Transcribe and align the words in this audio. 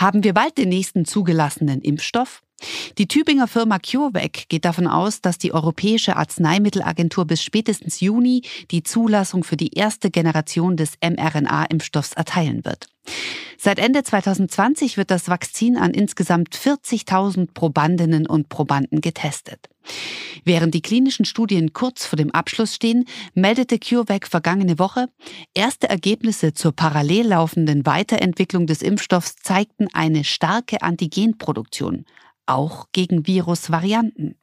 Haben 0.00 0.24
wir 0.24 0.32
bald 0.32 0.56
den 0.56 0.70
nächsten 0.70 1.04
zugelassenen 1.04 1.82
Impfstoff? 1.82 2.42
Die 2.98 3.08
Tübinger 3.08 3.48
Firma 3.48 3.78
CureVac 3.78 4.48
geht 4.48 4.64
davon 4.64 4.86
aus, 4.86 5.20
dass 5.20 5.38
die 5.38 5.52
Europäische 5.52 6.16
Arzneimittelagentur 6.16 7.24
bis 7.24 7.42
spätestens 7.42 8.00
Juni 8.00 8.42
die 8.70 8.82
Zulassung 8.82 9.44
für 9.44 9.56
die 9.56 9.74
erste 9.74 10.10
Generation 10.10 10.76
des 10.76 10.92
mRNA-Impfstoffs 11.02 12.12
erteilen 12.12 12.64
wird. 12.64 12.88
Seit 13.58 13.78
Ende 13.78 14.02
2020 14.02 14.96
wird 14.96 15.10
das 15.10 15.28
Vakzin 15.28 15.76
an 15.76 15.92
insgesamt 15.92 16.56
40.000 16.56 17.48
Probandinnen 17.52 18.26
und 18.26 18.48
Probanden 18.48 19.00
getestet. 19.00 19.68
Während 20.44 20.74
die 20.74 20.82
klinischen 20.82 21.24
Studien 21.24 21.72
kurz 21.72 22.06
vor 22.06 22.16
dem 22.16 22.30
Abschluss 22.30 22.74
stehen, 22.74 23.04
meldete 23.34 23.78
CureVac 23.78 24.28
vergangene 24.28 24.78
Woche, 24.78 25.08
erste 25.54 25.88
Ergebnisse 25.88 26.54
zur 26.54 26.72
parallel 26.72 27.28
laufenden 27.28 27.84
Weiterentwicklung 27.84 28.66
des 28.66 28.80
Impfstoffs 28.80 29.36
zeigten 29.36 29.88
eine 29.92 30.24
starke 30.24 30.80
Antigenproduktion, 30.80 32.06
auch 32.50 32.88
gegen 32.92 33.26
Virusvarianten. 33.26 34.36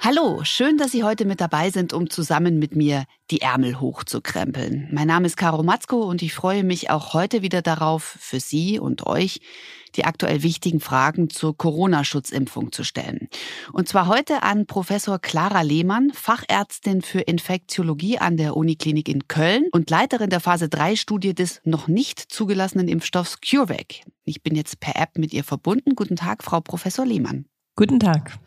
Hallo, 0.00 0.40
schön, 0.42 0.78
dass 0.78 0.92
Sie 0.92 1.04
heute 1.04 1.26
mit 1.26 1.40
dabei 1.40 1.70
sind, 1.70 1.92
um 1.92 2.08
zusammen 2.08 2.58
mit 2.58 2.74
mir 2.74 3.04
die 3.30 3.42
Ärmel 3.42 3.78
hochzukrempeln. 3.78 4.88
Mein 4.90 5.06
Name 5.06 5.26
ist 5.26 5.36
Caro 5.36 5.62
Matzko 5.62 6.02
und 6.02 6.22
ich 6.22 6.32
freue 6.32 6.64
mich 6.64 6.88
auch 6.88 7.12
heute 7.12 7.42
wieder 7.42 7.60
darauf, 7.60 8.16
für 8.18 8.40
Sie 8.40 8.78
und 8.78 9.06
euch 9.06 9.40
die 9.90 10.04
aktuell 10.04 10.42
wichtigen 10.42 10.80
Fragen 10.80 11.30
zur 11.30 11.56
Corona-Schutzimpfung 11.56 12.72
zu 12.72 12.84
stellen. 12.84 13.28
Und 13.72 13.88
zwar 13.88 14.06
heute 14.06 14.42
an 14.42 14.66
Professor 14.66 15.18
Clara 15.18 15.62
Lehmann, 15.62 16.10
Fachärztin 16.12 17.02
für 17.02 17.20
Infektiologie 17.20 18.18
an 18.18 18.36
der 18.36 18.56
Uniklinik 18.56 19.08
in 19.08 19.28
Köln 19.28 19.66
und 19.72 19.90
Leiterin 19.90 20.30
der 20.30 20.40
Phase 20.40 20.68
3 20.68 20.96
Studie 20.96 21.34
des 21.34 21.60
noch 21.64 21.88
nicht 21.88 22.20
zugelassenen 22.20 22.88
Impfstoffs 22.88 23.40
CureVac. 23.40 24.02
Ich 24.24 24.42
bin 24.42 24.54
jetzt 24.54 24.80
per 24.80 24.96
App 24.96 25.16
mit 25.16 25.32
ihr 25.32 25.44
verbunden. 25.44 25.94
Guten 25.94 26.16
Tag, 26.16 26.44
Frau 26.44 26.60
Professor 26.60 27.06
Lehmann. 27.06 27.46
Guten 27.76 28.00
Tag. 28.00 28.38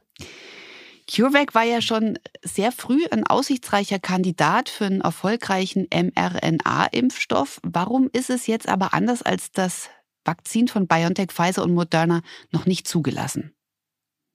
CureVac 1.09 1.53
war 1.55 1.63
ja 1.63 1.81
schon 1.81 2.17
sehr 2.41 2.71
früh 2.71 3.05
ein 3.11 3.25
aussichtsreicher 3.25 3.99
Kandidat 3.99 4.69
für 4.69 4.85
einen 4.85 5.01
erfolgreichen 5.01 5.87
mRNA-Impfstoff. 5.91 7.59
Warum 7.63 8.09
ist 8.13 8.29
es 8.29 8.47
jetzt 8.47 8.69
aber 8.69 8.93
anders 8.93 9.21
als 9.21 9.51
das 9.51 9.89
Vakzin 10.25 10.67
von 10.67 10.87
BioNTech, 10.87 11.31
Pfizer 11.31 11.63
und 11.63 11.73
Moderna 11.73 12.21
noch 12.51 12.65
nicht 12.65 12.87
zugelassen? 12.87 13.53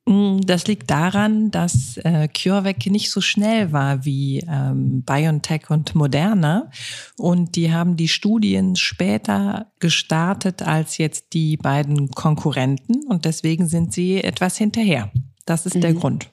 Mm, 0.09 0.41
das 0.43 0.67
liegt 0.69 0.89
daran, 0.91 1.51
dass 1.51 1.97
äh, 1.99 2.29
CureVac 2.29 2.87
nicht 2.87 3.11
so 3.11 3.21
schnell 3.21 3.73
war 3.73 4.05
wie 4.05 4.39
ähm, 4.49 5.03
BioNTech 5.03 5.69
und 5.69 5.95
Moderna. 5.97 6.71
Und 7.17 7.57
die 7.57 7.73
haben 7.73 7.97
die 7.97 8.09
Studien 8.09 8.77
später 8.77 9.73
gestartet 9.81 10.63
als 10.63 10.99
jetzt 10.99 11.33
die 11.33 11.57
beiden 11.57 12.11
Konkurrenten. 12.13 13.05
Und 13.09 13.25
deswegen 13.25 13.67
sind 13.67 13.93
sie 13.93 14.23
etwas 14.23 14.57
hinterher. 14.57 15.11
Das 15.45 15.67
ist 15.67 15.75
mhm. 15.75 15.81
der 15.81 15.95
Grund. 15.95 16.31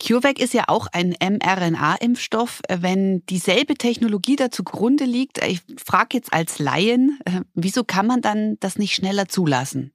CureVac 0.00 0.40
ist 0.40 0.54
ja 0.54 0.64
auch 0.68 0.86
ein 0.92 1.14
mRNA-Impfstoff. 1.20 2.62
Wenn 2.68 3.24
dieselbe 3.26 3.74
Technologie 3.74 4.36
da 4.36 4.50
zugrunde 4.50 5.04
liegt, 5.04 5.44
ich 5.44 5.60
frage 5.76 6.16
jetzt 6.16 6.32
als 6.32 6.58
Laien, 6.58 7.18
äh, 7.26 7.42
wieso 7.54 7.84
kann 7.84 8.06
man 8.06 8.22
dann 8.22 8.56
das 8.60 8.78
nicht 8.78 8.94
schneller 8.94 9.28
zulassen? 9.28 9.92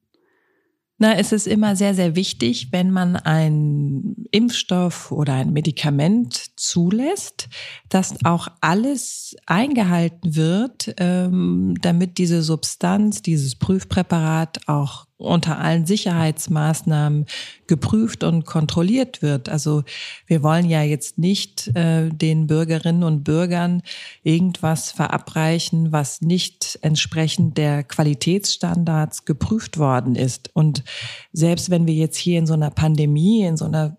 Na, 0.98 1.14
es 1.14 1.32
ist 1.32 1.46
immer 1.46 1.76
sehr, 1.76 1.94
sehr 1.94 2.16
wichtig, 2.16 2.68
wenn 2.70 2.90
man 2.90 3.16
einen 3.16 4.24
Impfstoff 4.30 5.12
oder 5.12 5.34
ein 5.34 5.52
Medikament 5.52 6.52
zulässt, 6.56 7.50
dass 7.90 8.14
auch 8.24 8.48
alles 8.62 9.36
eingehalten 9.44 10.36
wird, 10.36 10.94
ähm, 10.96 11.74
damit 11.82 12.16
diese 12.16 12.42
Substanz, 12.42 13.20
dieses 13.20 13.56
Prüfpräparat 13.56 14.68
auch 14.68 15.05
unter 15.18 15.58
allen 15.58 15.86
Sicherheitsmaßnahmen 15.86 17.26
geprüft 17.66 18.22
und 18.22 18.44
kontrolliert 18.44 19.22
wird. 19.22 19.48
Also 19.48 19.82
wir 20.26 20.42
wollen 20.42 20.68
ja 20.68 20.82
jetzt 20.82 21.18
nicht 21.18 21.74
äh, 21.74 22.10
den 22.10 22.46
Bürgerinnen 22.46 23.02
und 23.02 23.24
Bürgern 23.24 23.82
irgendwas 24.22 24.90
verabreichen, 24.90 25.90
was 25.90 26.20
nicht 26.20 26.78
entsprechend 26.82 27.56
der 27.56 27.82
Qualitätsstandards 27.82 29.24
geprüft 29.24 29.78
worden 29.78 30.16
ist. 30.16 30.50
Und 30.54 30.84
selbst 31.32 31.70
wenn 31.70 31.86
wir 31.86 31.94
jetzt 31.94 32.16
hier 32.16 32.38
in 32.38 32.46
so 32.46 32.54
einer 32.54 32.70
Pandemie, 32.70 33.42
in 33.42 33.56
so 33.56 33.64
einer 33.64 33.96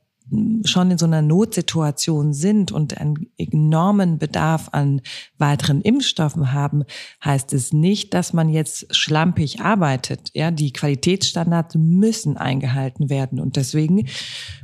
schon 0.66 0.92
in 0.92 0.98
so 0.98 1.06
einer 1.06 1.22
Notsituation 1.22 2.34
sind 2.34 2.72
und 2.72 2.98
einen 2.98 3.30
enormen 3.38 4.18
Bedarf 4.18 4.70
an 4.72 5.02
weiteren 5.38 5.82
Impfstoffen 5.82 6.52
haben, 6.52 6.84
heißt 7.24 7.54
es 7.54 7.74
nicht, 7.74 8.14
dass 8.14 8.34
man 8.34 8.50
jetzt 8.50 8.94
schlampig 8.96 9.62
arbeitet. 9.62 10.32
Ja, 10.34 10.52
die 10.52 10.74
Qualitätsstandards 10.74 11.76
müssen 11.76 12.38
eingehalten 12.38 13.10
werden 13.10 13.40
und 13.40 13.56
deswegen 13.56 14.08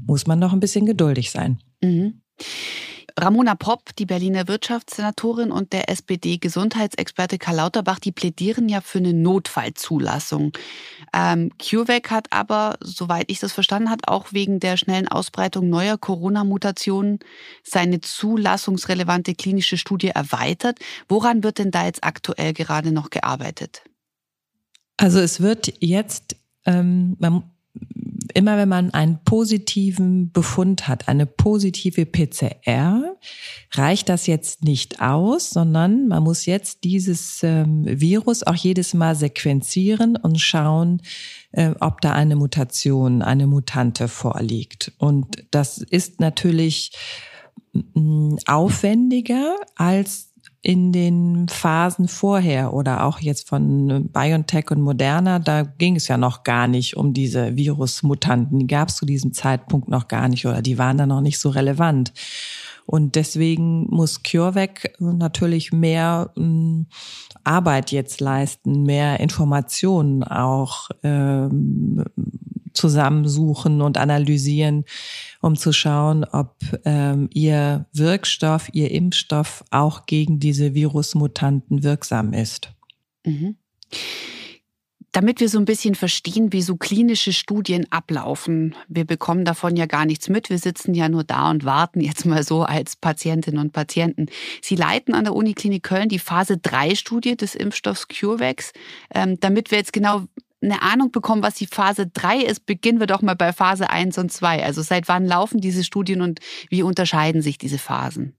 muss 0.05 0.27
man 0.27 0.39
noch 0.39 0.53
ein 0.53 0.59
bisschen 0.59 0.85
geduldig 0.85 1.31
sein. 1.31 1.59
Mhm. 1.81 2.21
Ramona 3.19 3.55
Popp, 3.55 3.95
die 3.97 4.05
Berliner 4.05 4.47
Wirtschaftssenatorin 4.47 5.51
und 5.51 5.71
der 5.71 5.89
SPD-Gesundheitsexperte 5.89 7.37
Karl 7.37 7.57
Lauterbach, 7.57 7.99
die 7.99 8.11
plädieren 8.11 8.69
ja 8.69 8.81
für 8.81 8.97
eine 8.97 9.13
Notfallzulassung. 9.13 10.51
Ähm, 11.13 11.51
CureVac 11.59 12.09
hat 12.09 12.27
aber, 12.31 12.77
soweit 12.81 13.29
ich 13.29 13.39
das 13.39 13.53
verstanden 13.53 13.91
habe, 13.91 14.07
auch 14.07 14.33
wegen 14.33 14.59
der 14.59 14.77
schnellen 14.77 15.07
Ausbreitung 15.07 15.69
neuer 15.69 15.97
Corona-Mutationen 15.97 17.19
seine 17.63 18.01
zulassungsrelevante 18.01 19.35
klinische 19.35 19.77
Studie 19.77 20.09
erweitert. 20.09 20.79
Woran 21.07 21.43
wird 21.43 21.59
denn 21.59 21.71
da 21.71 21.85
jetzt 21.85 22.03
aktuell 22.03 22.53
gerade 22.53 22.91
noch 22.91 23.11
gearbeitet? 23.11 23.83
Also 24.97 25.19
es 25.19 25.39
wird 25.39 25.73
jetzt, 25.79 26.35
ähm, 26.65 27.15
man 27.19 27.43
immer 28.33 28.57
wenn 28.57 28.69
man 28.69 28.93
einen 28.93 29.19
positiven 29.23 30.31
Befund 30.31 30.87
hat, 30.87 31.07
eine 31.07 31.25
positive 31.25 32.05
PCR, 32.05 33.15
reicht 33.71 34.09
das 34.09 34.27
jetzt 34.27 34.63
nicht 34.63 35.01
aus, 35.01 35.49
sondern 35.49 36.07
man 36.07 36.23
muss 36.23 36.45
jetzt 36.45 36.83
dieses 36.83 37.41
ähm, 37.43 37.83
Virus 37.85 38.43
auch 38.43 38.55
jedes 38.55 38.93
Mal 38.93 39.15
sequenzieren 39.15 40.15
und 40.15 40.39
schauen, 40.39 41.01
äh, 41.51 41.73
ob 41.79 42.01
da 42.01 42.13
eine 42.13 42.35
Mutation, 42.35 43.21
eine 43.21 43.47
Mutante 43.47 44.07
vorliegt. 44.07 44.93
Und 44.97 45.45
das 45.51 45.77
ist 45.77 46.19
natürlich 46.19 46.91
aufwendiger 48.45 49.55
als 49.75 50.32
in 50.65 50.93
den 50.93 51.49
Phasen 51.49 52.07
vorher 52.07 52.73
oder 52.73 53.03
auch 53.03 53.19
jetzt 53.19 53.49
von 53.49 54.09
BioNTech 54.13 54.71
und 54.71 54.81
Moderna, 54.81 55.39
da 55.39 55.63
ging 55.63 55.97
es 55.97 56.07
ja 56.07 56.15
noch 56.15 56.43
gar 56.43 56.67
nicht 56.67 56.95
um 56.95 57.13
diese 57.13 57.57
Virusmutanten. 57.57 58.59
Die 58.59 58.67
gab 58.67 58.87
es 58.87 58.95
zu 58.95 59.05
diesem 59.05 59.33
Zeitpunkt 59.33 59.89
noch 59.89 60.07
gar 60.07 60.29
nicht 60.29 60.45
oder 60.47 60.61
die 60.61 60.77
waren 60.77 60.97
da 60.97 61.05
noch 61.05 61.19
nicht 61.19 61.37
so 61.37 61.49
relevant. 61.49 62.13
Und 62.85 63.15
deswegen 63.15 63.87
muss 63.89 64.23
CureVac 64.23 64.93
natürlich 64.99 65.73
mehr 65.73 66.31
ähm, 66.37 66.87
Arbeit 67.43 67.91
jetzt 67.91 68.21
leisten, 68.21 68.83
mehr 68.83 69.19
Informationen 69.19 70.23
auch 70.23 70.89
ähm, 71.03 72.05
zusammensuchen 72.73 73.81
und 73.81 73.97
analysieren, 73.97 74.85
um 75.41 75.55
zu 75.55 75.73
schauen, 75.73 76.23
ob 76.23 76.55
ähm, 76.85 77.29
ihr 77.33 77.85
Wirkstoff, 77.93 78.69
ihr 78.73 78.91
Impfstoff 78.91 79.63
auch 79.71 80.05
gegen 80.05 80.39
diese 80.39 80.73
Virusmutanten 80.73 81.83
wirksam 81.83 82.33
ist. 82.33 82.71
Mhm. 83.25 83.55
Damit 85.13 85.39
wir 85.39 85.47
so 85.47 85.59
ein 85.59 85.65
bisschen 85.65 85.93
verstehen, 85.93 86.53
wie 86.53 86.63
so 86.63 86.75
klinische 86.75 87.33
Studien 87.33 87.85
ablaufen. 87.91 88.73
Wir 88.87 89.05
bekommen 89.05 89.45
davon 89.45 89.75
ja 89.75 89.85
gar 89.85 90.07
nichts 90.07 90.27
mit. 90.27 90.49
Wir 90.49 90.57
sitzen 90.57 90.95
ja 90.95 91.07
nur 91.07 91.23
da 91.23 91.51
und 91.51 91.65
warten 91.65 92.01
jetzt 92.01 92.25
mal 92.25 92.41
so 92.41 92.63
als 92.63 92.95
Patientinnen 92.95 93.59
und 93.59 93.73
Patienten. 93.73 94.25
Sie 94.59 94.75
leiten 94.75 95.13
an 95.13 95.25
der 95.25 95.35
Uniklinik 95.35 95.83
Köln 95.83 96.09
die 96.09 96.17
Phase 96.17 96.57
3 96.57 96.95
Studie 96.95 97.37
des 97.37 97.53
Impfstoffs 97.53 98.07
CureVax. 98.07 98.73
Ähm, 99.13 99.39
damit 99.39 99.69
wir 99.69 99.77
jetzt 99.77 99.93
genau 99.93 100.23
eine 100.63 100.81
Ahnung 100.81 101.11
bekommen, 101.11 101.43
was 101.43 101.55
die 101.55 101.67
Phase 101.67 102.07
3 102.07 102.41
ist, 102.41 102.65
beginnen 102.65 102.99
wir 102.99 103.07
doch 103.07 103.21
mal 103.21 103.35
bei 103.35 103.53
Phase 103.53 103.89
1 103.89 104.17
und 104.17 104.31
2. 104.31 104.63
Also 104.63 104.81
seit 104.81 105.07
wann 105.07 105.25
laufen 105.25 105.59
diese 105.59 105.83
Studien 105.83 106.21
und 106.21 106.39
wie 106.69 106.83
unterscheiden 106.83 107.41
sich 107.41 107.57
diese 107.57 107.77
Phasen? 107.77 108.33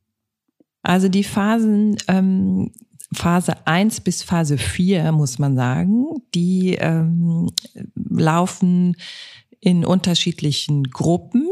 Also 0.82 1.08
die 1.08 1.24
Phasen 1.24 1.96
ähm, 2.08 2.72
Phase 3.12 3.66
1 3.66 4.00
bis 4.00 4.22
Phase 4.22 4.58
4, 4.58 5.12
muss 5.12 5.38
man 5.38 5.56
sagen, 5.56 6.06
die 6.34 6.74
ähm, 6.74 7.50
laufen 7.94 8.96
in 9.60 9.84
unterschiedlichen 9.84 10.84
Gruppen. 10.84 11.46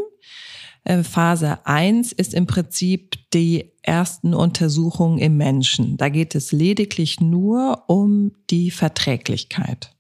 Äh, 0.84 1.02
Phase 1.02 1.64
1 1.66 2.12
ist 2.12 2.34
im 2.34 2.46
Prinzip 2.46 3.16
die 3.32 3.72
ersten 3.82 4.34
Untersuchungen 4.34 5.18
im 5.18 5.36
Menschen. 5.36 5.96
Da 5.96 6.08
geht 6.08 6.34
es 6.34 6.52
lediglich 6.52 7.20
nur 7.20 7.84
um 7.88 8.32
die 8.50 8.70
Verträglichkeit. 8.70 9.91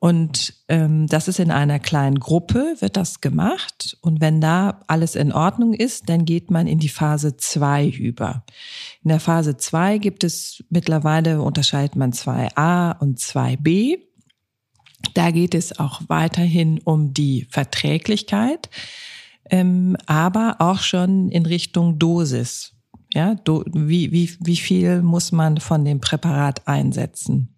Und 0.00 0.54
ähm, 0.68 1.08
das 1.08 1.26
ist 1.26 1.40
in 1.40 1.50
einer 1.50 1.80
kleinen 1.80 2.20
Gruppe, 2.20 2.76
wird 2.78 2.96
das 2.96 3.20
gemacht. 3.20 3.96
Und 4.00 4.20
wenn 4.20 4.40
da 4.40 4.80
alles 4.86 5.16
in 5.16 5.32
Ordnung 5.32 5.74
ist, 5.74 6.08
dann 6.08 6.24
geht 6.24 6.50
man 6.50 6.68
in 6.68 6.78
die 6.78 6.88
Phase 6.88 7.36
2 7.36 7.88
über. 7.88 8.44
In 9.02 9.08
der 9.08 9.18
Phase 9.18 9.56
2 9.56 9.98
gibt 9.98 10.22
es 10.22 10.62
mittlerweile, 10.70 11.42
unterscheidet 11.42 11.96
man 11.96 12.12
2a 12.12 12.98
und 13.00 13.18
2b. 13.18 13.98
Da 15.14 15.30
geht 15.32 15.54
es 15.54 15.78
auch 15.80 16.02
weiterhin 16.06 16.80
um 16.84 17.12
die 17.12 17.48
Verträglichkeit, 17.50 18.70
ähm, 19.50 19.96
aber 20.06 20.56
auch 20.60 20.80
schon 20.80 21.28
in 21.30 21.44
Richtung 21.44 21.98
Dosis. 21.98 22.74
Ja, 23.14 23.34
do, 23.34 23.64
wie, 23.72 24.12
wie, 24.12 24.30
wie 24.40 24.56
viel 24.56 25.02
muss 25.02 25.32
man 25.32 25.58
von 25.58 25.84
dem 25.84 26.00
Präparat 26.00 26.68
einsetzen? 26.68 27.57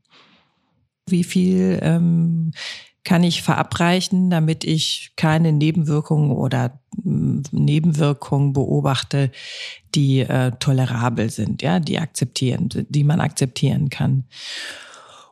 Wie 1.11 1.25
viel 1.25 1.79
ähm, 1.83 2.53
kann 3.05 3.25
ich 3.25 3.43
verabreichen, 3.43 4.31
damit 4.31 4.65
ich 4.65 5.13
keine 5.17 5.53
Nebenwirkungen 5.53 6.33
oder 6.33 6.81
mm, 7.03 7.41
Nebenwirkungen 7.53 8.53
beobachte, 8.53 9.31
die 9.95 10.21
äh, 10.21 10.53
tolerabel 10.59 11.31
sind, 11.31 11.63
ja, 11.63 11.81
die 11.81 11.99
akzeptieren, 11.99 12.69
die 12.89 13.05
man 13.05 13.21
akzeptieren 13.21 13.89
kann. 13.89 14.25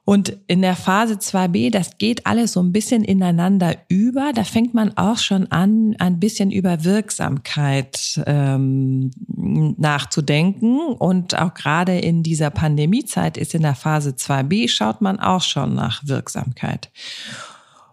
Und 0.08 0.38
in 0.46 0.62
der 0.62 0.75
Phase 0.75 1.16
2b, 1.16 1.70
das 1.70 1.99
geht 1.99 2.26
alles 2.26 2.55
so 2.55 2.62
ein 2.62 2.72
bisschen 2.72 3.05
ineinander 3.05 3.76
über. 3.88 4.32
Da 4.34 4.43
fängt 4.43 4.72
man 4.72 4.96
auch 4.96 5.19
schon 5.19 5.52
an, 5.52 5.96
ein 5.99 6.19
bisschen 6.19 6.50
über 6.50 6.82
Wirksamkeit 6.82 8.19
ähm, 8.25 9.10
nachzudenken. 9.26 10.78
Und 10.78 11.38
auch 11.38 11.52
gerade 11.52 11.99
in 11.99 12.22
dieser 12.22 12.49
Pandemiezeit 12.49 13.37
ist 13.37 13.55
in 13.55 13.60
der 13.60 13.75
Phase 13.75 14.12
2b, 14.12 14.70
schaut 14.70 15.02
man 15.02 15.20
auch 15.20 15.43
schon 15.43 15.75
nach 15.75 16.00
Wirksamkeit. 16.06 16.90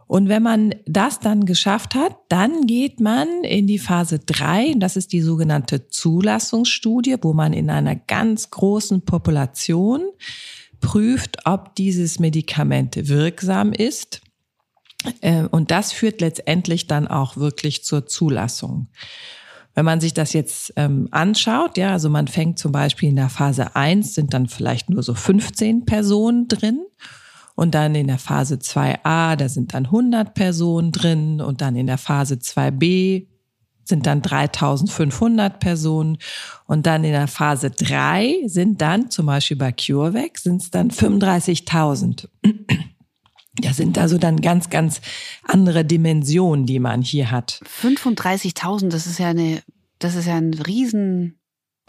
Und 0.07 0.29
wenn 0.29 0.43
man 0.43 0.73
das 0.85 1.19
dann 1.19 1.45
geschafft 1.45 1.95
hat, 1.95 2.15
dann 2.29 2.65
geht 2.65 3.01
man 3.01 3.27
in 3.43 3.67
die 3.67 3.79
Phase 3.79 4.19
3, 4.19 4.75
das 4.77 4.95
ist 4.95 5.11
die 5.11 5.21
sogenannte 5.21 5.89
Zulassungsstudie, 5.89 7.17
wo 7.21 7.33
man 7.33 7.51
in 7.51 7.69
einer 7.69 7.97
ganz 7.97 8.51
großen 8.51 9.01
Population 9.01 10.03
prüft, 10.85 11.39
ob 11.45 11.75
dieses 11.75 12.19
Medikament 12.19 12.95
wirksam 13.09 13.73
ist. 13.73 14.21
Äh, 15.21 15.43
und 15.43 15.71
das 15.71 15.91
führt 15.91 16.21
letztendlich 16.21 16.85
dann 16.85 17.07
auch 17.07 17.37
wirklich 17.37 17.83
zur 17.83 18.05
Zulassung. 18.05 18.89
Wenn 19.73 19.83
man 19.83 19.99
sich 19.99 20.13
das 20.13 20.33
jetzt 20.33 20.73
ähm, 20.75 21.07
anschaut, 21.09 21.77
ja, 21.77 21.91
also 21.91 22.09
man 22.09 22.27
fängt 22.27 22.59
zum 22.59 22.71
Beispiel 22.71 23.09
in 23.09 23.15
der 23.15 23.29
Phase 23.29 23.75
1 23.75 24.13
sind 24.13 24.33
dann 24.35 24.47
vielleicht 24.47 24.91
nur 24.91 25.01
so 25.01 25.15
15 25.15 25.85
Personen 25.85 26.47
drin. 26.47 26.85
Und 27.55 27.73
dann 27.73 27.95
in 27.95 28.07
der 28.07 28.19
Phase 28.19 28.55
2a, 28.55 29.35
da 29.37 29.49
sind 29.49 29.73
dann 29.73 29.85
100 29.85 30.35
Personen 30.35 30.91
drin. 30.91 31.41
Und 31.41 31.61
dann 31.61 31.75
in 31.75 31.87
der 31.87 31.97
Phase 31.97 32.35
2b 32.35 33.25
sind 33.85 34.05
dann 34.05 34.21
3500 34.21 35.59
Personen. 35.59 36.17
Und 36.65 36.85
dann 36.85 37.03
in 37.03 37.11
der 37.11 37.27
Phase 37.27 37.71
3 37.71 38.41
sind 38.45 38.81
dann, 38.81 39.09
zum 39.09 39.27
Beispiel 39.27 39.57
bei 39.57 39.71
CureVac, 39.71 40.37
sind 40.37 40.61
es 40.61 40.71
dann 40.71 40.89
35.000. 40.89 42.27
Das 43.57 43.77
sind 43.77 43.97
also 43.97 44.17
dann 44.17 44.41
ganz, 44.41 44.69
ganz 44.69 44.99
andere 45.43 45.85
Dimensionen, 45.85 46.65
die 46.65 46.79
man 46.79 47.01
hier 47.01 47.31
hat. 47.31 47.61
35.000, 47.81 48.89
das 48.89 49.07
ist 49.07 49.17
ja 49.17 49.29
eine, 49.29 49.61
das 49.99 50.15
ist 50.15 50.25
ja 50.25 50.35
eine 50.35 50.67
riesen, 50.67 51.39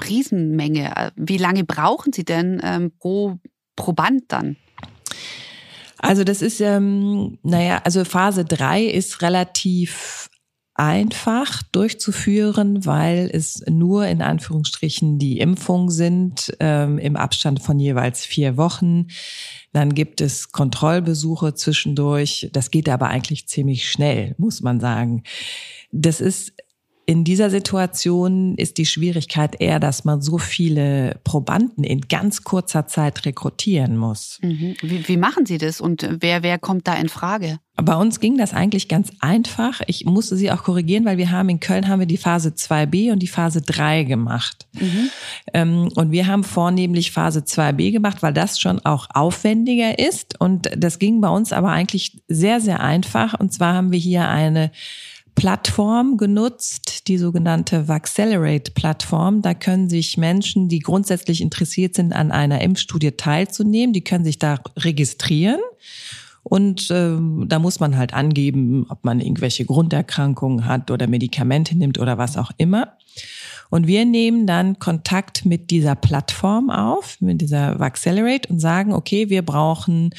Riesenmenge. 0.07 1.13
Wie 1.17 1.39
lange 1.39 1.65
brauchen 1.65 2.13
Sie 2.13 2.25
denn 2.25 2.61
ähm, 2.63 2.93
pro 2.99 3.39
Proband 3.75 4.25
dann? 4.29 4.57
Also 5.99 6.25
das 6.25 6.43
ist, 6.43 6.61
ähm, 6.61 7.39
naja, 7.43 7.81
also 7.85 8.05
Phase 8.05 8.45
3 8.45 8.85
ist 8.85 9.23
relativ 9.23 10.29
einfach 10.79 11.63
durchzuführen, 11.73 12.85
weil 12.85 13.31
es 13.33 13.63
nur 13.69 14.07
in 14.07 14.23
Anführungsstrichen 14.23 15.19
die 15.19 15.39
Impfung 15.39 15.91
sind 15.91 16.55
ähm, 16.61 16.99
im 16.99 17.17
Abstand 17.17 17.63
von 17.63 17.79
jeweils 17.79 18.25
vier 18.25 18.57
Wochen. 18.57 19.07
Dann 19.73 19.95
gibt 19.95 20.21
es 20.21 20.53
Kontrollbesuche 20.53 21.55
zwischendurch. 21.55 22.49
Das 22.53 22.71
geht 22.71 22.89
aber 22.89 23.09
eigentlich 23.09 23.49
ziemlich 23.49 23.91
schnell, 23.91 24.35
muss 24.39 24.61
man 24.61 24.81
sagen. 24.81 25.23
Das 25.93 26.21
ist 26.21 26.53
in 27.09 27.23
dieser 27.23 27.51
Situation 27.51 28.57
ist 28.57 28.79
die 28.79 28.85
Schwierigkeit 28.85 29.61
eher, 29.61 29.79
dass 29.79 30.05
man 30.05 30.21
so 30.21 30.39
viele 30.39 31.21
Probanden 31.23 31.85
in 31.85 32.01
ganz 32.01 32.43
kurzer 32.43 32.89
Zeit 32.89 33.25
rekrutieren 33.25 33.97
muss. 33.97 34.41
Mhm. 34.43 34.75
Wie, 34.83 35.07
wie, 35.07 35.17
machen 35.17 35.47
Sie 35.47 35.59
das 35.59 35.81
und 35.81 36.09
wer, 36.19 36.43
wer 36.43 36.59
kommt 36.59 36.89
da 36.89 36.95
in 36.95 37.09
Frage? 37.09 37.61
Bei 37.77 37.95
uns 37.95 38.19
ging 38.19 38.37
das 38.37 38.55
eigentlich 38.55 38.89
ganz 38.89 39.13
einfach. 39.21 39.83
Ich 39.87 40.05
musste 40.05 40.35
Sie 40.35 40.51
auch 40.51 40.65
korrigieren, 40.65 41.05
weil 41.05 41.17
wir 41.17 41.31
haben 41.31 41.49
in 41.49 41.61
Köln 41.61 41.87
haben 41.87 42.01
wir 42.01 42.07
die 42.07 42.17
Phase 42.17 42.49
2b 42.49 43.13
und 43.13 43.21
die 43.21 43.29
Phase 43.29 43.63
3 43.63 44.03
gemacht. 44.03 44.67
Mhm. 44.73 45.11
Ähm, 45.55 45.89
und 45.95 46.11
wir 46.11 46.27
haben 46.27 46.43
vornehmlich 46.43 47.13
Phase 47.13 47.41
2b 47.41 47.93
gemacht, 47.93 48.23
weil 48.23 48.33
das 48.33 48.59
schon 48.59 48.81
auch 48.81 49.07
aufwendiger 49.15 50.01
ist. 50.01 50.41
Und 50.41 50.71
das 50.77 50.99
ging 50.99 51.21
bei 51.21 51.29
uns 51.29 51.53
aber 51.53 51.69
eigentlich 51.69 52.21
sehr, 52.27 52.61
sehr 52.61 52.81
einfach. 52.81 53.39
Und 53.39 53.53
zwar 53.53 53.75
haben 53.75 53.93
wir 53.93 53.99
hier 53.99 54.27
eine 54.27 54.73
Plattform 55.37 56.17
genutzt, 56.17 57.07
die 57.09 57.19
sogenannte 57.19 57.87
Vaxcelerate-Plattform. 57.87 59.43
Da 59.43 59.55
können 59.55 59.89
sich 59.89 60.17
Menschen, 60.17 60.69
die 60.69 60.81
grundsätzlich 60.81 61.41
interessiert 61.41 61.95
sind, 61.95 62.13
an 62.13 62.33
einer 62.33 62.63
Impfstudie 62.63 63.13
teilzunehmen, 63.13 63.93
die 63.93 64.03
können 64.03 64.25
sich 64.25 64.39
da 64.39 64.59
registrieren. 64.77 65.61
Und 66.43 66.91
äh, 66.91 67.17
da 67.47 67.59
muss 67.59 67.81
man 67.81 67.97
halt 67.97 68.15
angeben, 68.15 68.87
ob 68.89 69.05
man 69.05 69.21
irgendwelche 69.21 69.65
Grunderkrankungen 69.65 70.65
hat 70.65 70.91
oder 70.91 71.07
Medikamente 71.07 71.77
nimmt 71.77 71.99
oder 71.99 72.19
was 72.19 72.37
auch 72.37 72.51
immer. 72.57 72.97
Und 73.69 73.87
wir 73.87 74.05
nehmen 74.05 74.47
dann 74.47 74.79
Kontakt 74.79 75.45
mit 75.45 75.71
dieser 75.71 75.97
Plattform 75.97 76.71
auf, 76.71 77.21
mit 77.21 77.41
dieser 77.41 77.79
Vaxcelerate 77.79 78.49
und 78.49 78.61
sagen, 78.61 78.93
okay, 78.93 79.29
wir 79.29 79.43
brauchen 79.43 80.11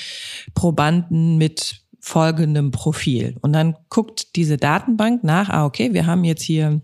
Probanden 0.54 1.38
mit 1.38 1.82
folgendem 2.08 2.72
Profil. 2.72 3.36
Und 3.42 3.54
dann 3.54 3.76
guckt 3.90 4.36
diese 4.38 4.58
Datenbank 4.58 5.24
nach, 5.24 5.50
ah, 5.50 5.66
okay, 5.66 5.94
wir 5.94 6.06
haben 6.06 6.24
jetzt 6.24 6.42
hier 6.42 6.82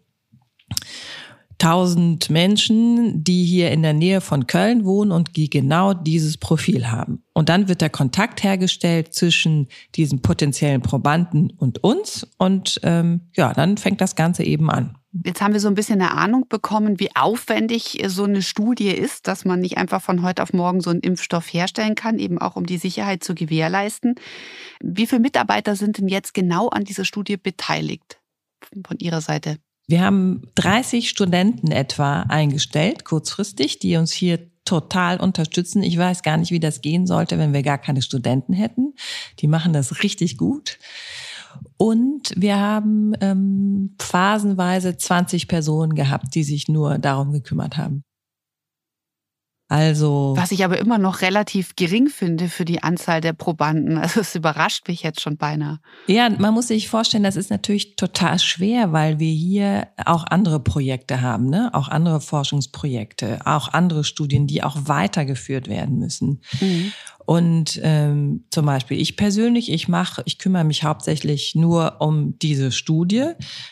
1000 1.60 2.30
Menschen, 2.30 3.24
die 3.24 3.46
hier 3.46 3.72
in 3.72 3.84
der 3.84 3.94
Nähe 3.94 4.20
von 4.20 4.48
Köln 4.48 4.84
wohnen 4.84 5.14
und 5.14 5.38
die 5.38 5.50
genau 5.50 5.94
dieses 5.94 6.38
Profil 6.38 6.92
haben. 6.92 7.24
Und 7.32 7.48
dann 7.48 7.70
wird 7.70 7.80
der 7.80 7.90
Kontakt 7.90 8.44
hergestellt 8.44 9.14
zwischen 9.14 9.70
diesen 9.96 10.22
potenziellen 10.22 10.82
Probanden 10.82 11.52
und 11.52 11.82
uns. 11.84 12.28
Und 12.38 12.82
ähm, 12.84 13.22
ja, 13.34 13.54
dann 13.54 13.78
fängt 13.78 14.02
das 14.02 14.16
Ganze 14.16 14.44
eben 14.44 14.70
an. 14.70 14.98
Jetzt 15.24 15.42
haben 15.42 15.54
wir 15.54 15.60
so 15.60 15.68
ein 15.68 15.76
bisschen 15.76 16.02
eine 16.02 16.12
Ahnung 16.12 16.48
bekommen, 16.50 17.00
wie 17.00 17.16
aufwendig 17.16 18.04
so 18.08 18.24
eine 18.24 18.42
Studie 18.42 18.90
ist, 18.90 19.28
dass 19.28 19.46
man 19.46 19.60
nicht 19.60 19.78
einfach 19.78 20.02
von 20.02 20.24
heute 20.24 20.42
auf 20.42 20.54
morgen 20.54 20.82
so 20.82 20.90
einen 20.90 21.02
Impfstoff 21.02 21.54
herstellen 21.54 21.94
kann, 21.94 22.18
eben 22.18 22.40
auch 22.40 22.56
um 22.56 22.66
die 22.66 22.78
Sicherheit 22.78 23.24
zu 23.24 23.36
gewährleisten. 23.36 24.16
Wie 24.82 25.06
viele 25.06 25.22
Mitarbeiter 25.22 25.76
sind 25.76 26.00
denn 26.00 26.08
jetzt 26.08 26.34
genau 26.34 26.70
an 26.70 26.84
dieser 26.84 27.06
Studie 27.06 27.38
beteiligt 27.38 28.20
von 28.88 28.98
Ihrer 28.98 29.22
Seite? 29.22 29.60
Wir 29.86 30.02
haben 30.02 30.48
30 30.56 31.10
Studenten 31.10 31.72
etwa 31.72 32.22
eingestellt, 32.22 33.06
kurzfristig, 33.06 33.78
die 33.78 33.98
uns 33.98 34.12
hier 34.12 34.50
total 34.66 35.20
unterstützen. 35.20 35.84
Ich 35.84 35.98
weiß 35.98 36.24
gar 36.24 36.38
nicht, 36.38 36.52
wie 36.52 36.60
das 36.60 36.82
gehen 36.82 37.06
sollte, 37.06 37.38
wenn 37.38 37.54
wir 37.54 37.64
gar 37.64 37.78
keine 37.78 38.02
Studenten 38.02 38.54
hätten. 38.54 38.94
Die 39.40 39.48
machen 39.48 39.74
das 39.74 40.02
richtig 40.02 40.38
gut. 40.38 40.80
Und 41.78 42.34
wir 42.36 42.60
haben 42.60 43.14
ähm, 43.22 43.96
phasenweise 44.00 44.98
20 44.98 45.48
Personen 45.48 45.96
gehabt, 45.96 46.36
die 46.36 46.44
sich 46.44 46.68
nur 46.68 46.98
darum 46.98 47.32
gekümmert 47.32 47.78
haben. 47.78 48.04
Also. 49.74 50.36
Was 50.38 50.52
ich 50.52 50.64
aber 50.64 50.78
immer 50.78 51.00
noch 51.00 51.22
relativ 51.22 51.76
gering 51.76 52.08
finde 52.08 52.48
für 52.48 52.64
die 52.64 52.84
Anzahl 52.84 53.22
der 53.22 53.34
Probanden. 53.34 53.98
Also 53.98 54.20
es 54.20 54.36
überrascht 54.36 54.88
mich 54.88 55.02
jetzt 55.02 55.20
schon 55.22 55.38
beinahe. 55.38 55.80
Ja, 56.06 56.30
man 56.30 56.54
muss 56.54 56.68
sich 56.68 56.90
vorstellen, 56.90 57.24
das 57.24 57.36
ist 57.36 57.50
natürlich 57.50 57.96
total 57.96 58.38
schwer, 58.38 58.92
weil 58.92 59.20
wir 59.20 59.32
hier 59.32 59.88
auch 60.06 60.26
andere 60.26 60.60
Projekte 60.60 61.22
haben, 61.22 61.46
ne? 61.46 61.72
Auch 61.74 61.88
andere 61.88 62.22
Forschungsprojekte, 62.22 63.40
auch 63.46 63.70
andere 63.70 64.04
Studien, 64.04 64.46
die 64.46 64.62
auch 64.62 64.78
weitergeführt 64.84 65.68
werden 65.68 65.98
müssen. 65.98 66.42
Mhm. 66.62 66.94
Und 67.26 67.80
ähm, 67.84 68.46
zum 68.50 68.66
Beispiel 68.66 69.00
ich 69.00 69.16
persönlich, 69.16 69.72
ich 69.72 69.88
mache, 69.88 70.22
ich 70.26 70.38
kümmere 70.38 70.64
mich 70.64 70.84
hauptsächlich 70.84 71.56
nur 71.56 72.02
um 72.02 72.38
diese 72.40 72.72
Studie. 72.72 73.32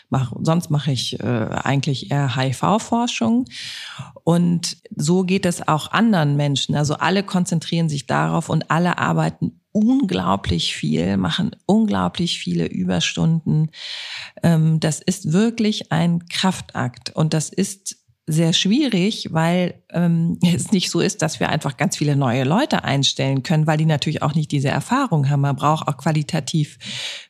Mach, 0.10 0.34
sonst 0.42 0.70
mache 0.70 0.92
ich 0.92 1.20
äh, 1.20 1.24
eigentlich 1.24 2.12
eher 2.12 2.36
HIV-Forschung. 2.36 3.46
Und 4.24 4.78
so 4.96 5.24
geht 5.24 5.46
es 5.46 5.68
auch 5.68 5.92
anderen 5.92 6.38
Menschen. 6.38 6.76
Also 6.76 6.96
alle 6.96 7.24
konzentrieren 7.24 7.90
sich 7.90 8.06
darauf 8.08 8.50
und 8.50 8.72
alle 8.72 8.98
arbeiten 8.98 9.62
unglaublich 9.72 10.76
viel, 10.76 11.18
machen 11.18 11.56
unglaublich 11.66 12.40
viele 12.40 12.66
Überstunden. 12.66 13.72
Ähm, 14.44 14.80
das 14.80 15.00
ist 15.00 15.32
wirklich 15.32 15.92
ein 15.92 16.28
Kraftakt 16.28 17.16
und 17.16 17.34
das 17.34 17.50
ist 17.50 18.01
sehr 18.32 18.54
schwierig, 18.54 19.30
weil 19.32 19.76
ähm, 19.90 20.38
es 20.56 20.72
nicht 20.72 20.90
so 20.90 21.00
ist, 21.00 21.22
dass 21.22 21.40
wir 21.40 21.50
einfach 21.50 21.78
ganz 21.78 21.98
viele 21.98 22.16
neue 22.16 22.44
Leute 22.44 22.84
einstellen 22.84 23.44
können, 23.44 23.68
weil 23.68 23.78
die 23.78 23.86
natürlich 23.86 24.22
auch 24.22 24.36
nicht 24.36 24.52
diese 24.52 24.70
Erfahrung 24.70 25.30
haben. 25.30 25.42
Man 25.42 25.56
braucht 25.56 25.88
auch 25.88 25.98
qualitativ 25.98 26.78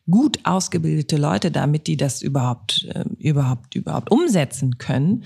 gut 0.09 0.39
ausgebildete 0.43 1.17
Leute, 1.17 1.51
damit 1.51 1.87
die 1.87 1.97
das 1.97 2.21
überhaupt 2.21 2.87
äh, 2.93 3.05
überhaupt 3.17 3.75
überhaupt 3.75 4.11
umsetzen 4.11 4.77
können. 4.77 5.23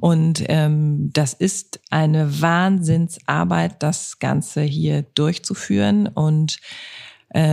Und 0.00 0.44
ähm, 0.48 1.10
das 1.12 1.34
ist 1.34 1.80
eine 1.90 2.40
Wahnsinnsarbeit, 2.40 3.82
das 3.82 4.18
Ganze 4.18 4.62
hier 4.62 5.02
durchzuführen 5.02 6.08
und 6.08 6.58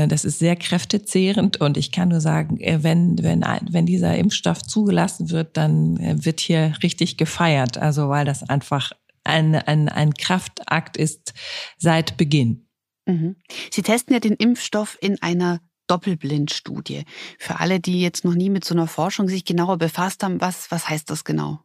das 0.08 0.26
ist 0.26 0.38
sehr 0.38 0.56
kräftezehrend 0.56 1.58
und 1.60 1.76
ich 1.76 1.92
kann 1.92 2.10
nur 2.10 2.22
sagen, 2.22 2.60
äh, 2.60 2.84
wenn, 2.84 3.22
wenn, 3.24 3.44
wenn 3.70 3.86
dieser 3.88 4.16
Impfstoff 4.16 4.62
zugelassen 4.62 5.32
wird, 5.32 5.58
dann 5.58 5.98
äh, 5.98 6.24
wird 6.24 6.40
hier 6.40 6.74
richtig 6.84 7.18
gefeiert. 7.18 7.80
Also 7.80 8.08
weil 8.08 8.24
das 8.24 8.48
einfach 8.48 8.92
ein, 9.24 9.56
ein, 9.56 9.90
ein 9.90 10.14
Kraftakt 10.14 10.98
ist 10.98 11.34
seit 11.78 12.16
Beginn. 12.18 12.68
Mhm. 13.08 13.38
Sie 13.72 13.82
testen 13.82 14.14
ja 14.14 14.20
den 14.20 14.36
Impfstoff 14.36 15.00
in 15.02 15.22
einer 15.22 15.60
Doppelblindstudie. 15.88 17.04
Für 17.40 17.60
alle, 17.60 17.80
die 17.80 18.02
jetzt 18.02 18.24
noch 18.24 18.36
nie 18.36 18.50
mit 18.52 18.64
so 18.64 18.76
einer 18.76 18.88
Forschung 18.88 19.28
sich 19.28 19.46
genauer 19.46 19.78
befasst 19.78 20.24
haben, 20.24 20.40
was, 20.42 20.70
was 20.70 20.88
heißt 20.88 21.10
das 21.10 21.24
genau? 21.24 21.60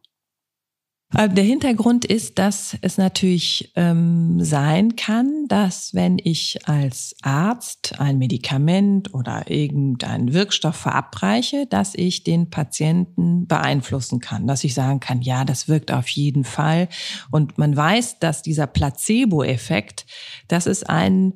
Äh, 1.15 1.29
der 1.29 1.43
Hintergrund 1.43 2.03
ist, 2.03 2.37
dass 2.37 2.75
es 2.81 2.97
natürlich 2.97 3.71
ähm, 3.75 4.43
sein 4.43 4.95
kann, 4.97 5.45
dass 5.47 5.93
wenn 5.93 6.19
ich 6.21 6.67
als 6.67 7.15
Arzt 7.21 7.99
ein 7.99 8.17
Medikament 8.17 9.13
oder 9.13 9.49
irgendeinen 9.49 10.33
Wirkstoff 10.33 10.75
verabreiche, 10.75 11.65
dass 11.65 11.95
ich 11.95 12.23
den 12.23 12.49
Patienten 12.49 13.47
beeinflussen 13.47 14.19
kann, 14.19 14.47
dass 14.47 14.65
ich 14.65 14.73
sagen 14.73 14.99
kann, 14.99 15.21
ja, 15.21 15.45
das 15.45 15.69
wirkt 15.69 15.91
auf 15.91 16.09
jeden 16.09 16.43
Fall. 16.43 16.89
Und 17.31 17.57
man 17.57 17.75
weiß, 17.75 18.19
dass 18.19 18.41
dieser 18.41 18.67
Placebo-Effekt, 18.67 20.05
das 20.49 20.67
ist 20.67 20.89
ein 20.89 21.33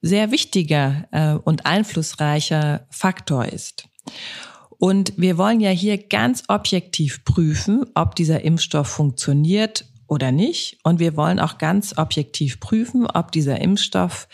sehr 0.00 0.30
wichtiger 0.30 1.08
äh, 1.10 1.32
und 1.32 1.66
einflussreicher 1.66 2.86
Faktor 2.90 3.46
ist. 3.46 3.88
Und 4.78 5.12
wir 5.16 5.38
wollen 5.38 5.60
ja 5.60 5.70
hier 5.70 5.98
ganz 5.98 6.44
objektiv 6.48 7.24
prüfen, 7.24 7.84
ob 7.94 8.14
dieser 8.14 8.42
Impfstoff 8.42 8.86
funktioniert 8.86 9.84
oder 10.06 10.32
nicht. 10.32 10.78
Und 10.84 11.00
wir 11.00 11.16
wollen 11.16 11.40
auch 11.40 11.58
ganz 11.58 11.98
objektiv 11.98 12.60
prüfen, 12.60 13.06
ob 13.06 13.32
dieser 13.32 13.60
Impfstoff 13.60 14.28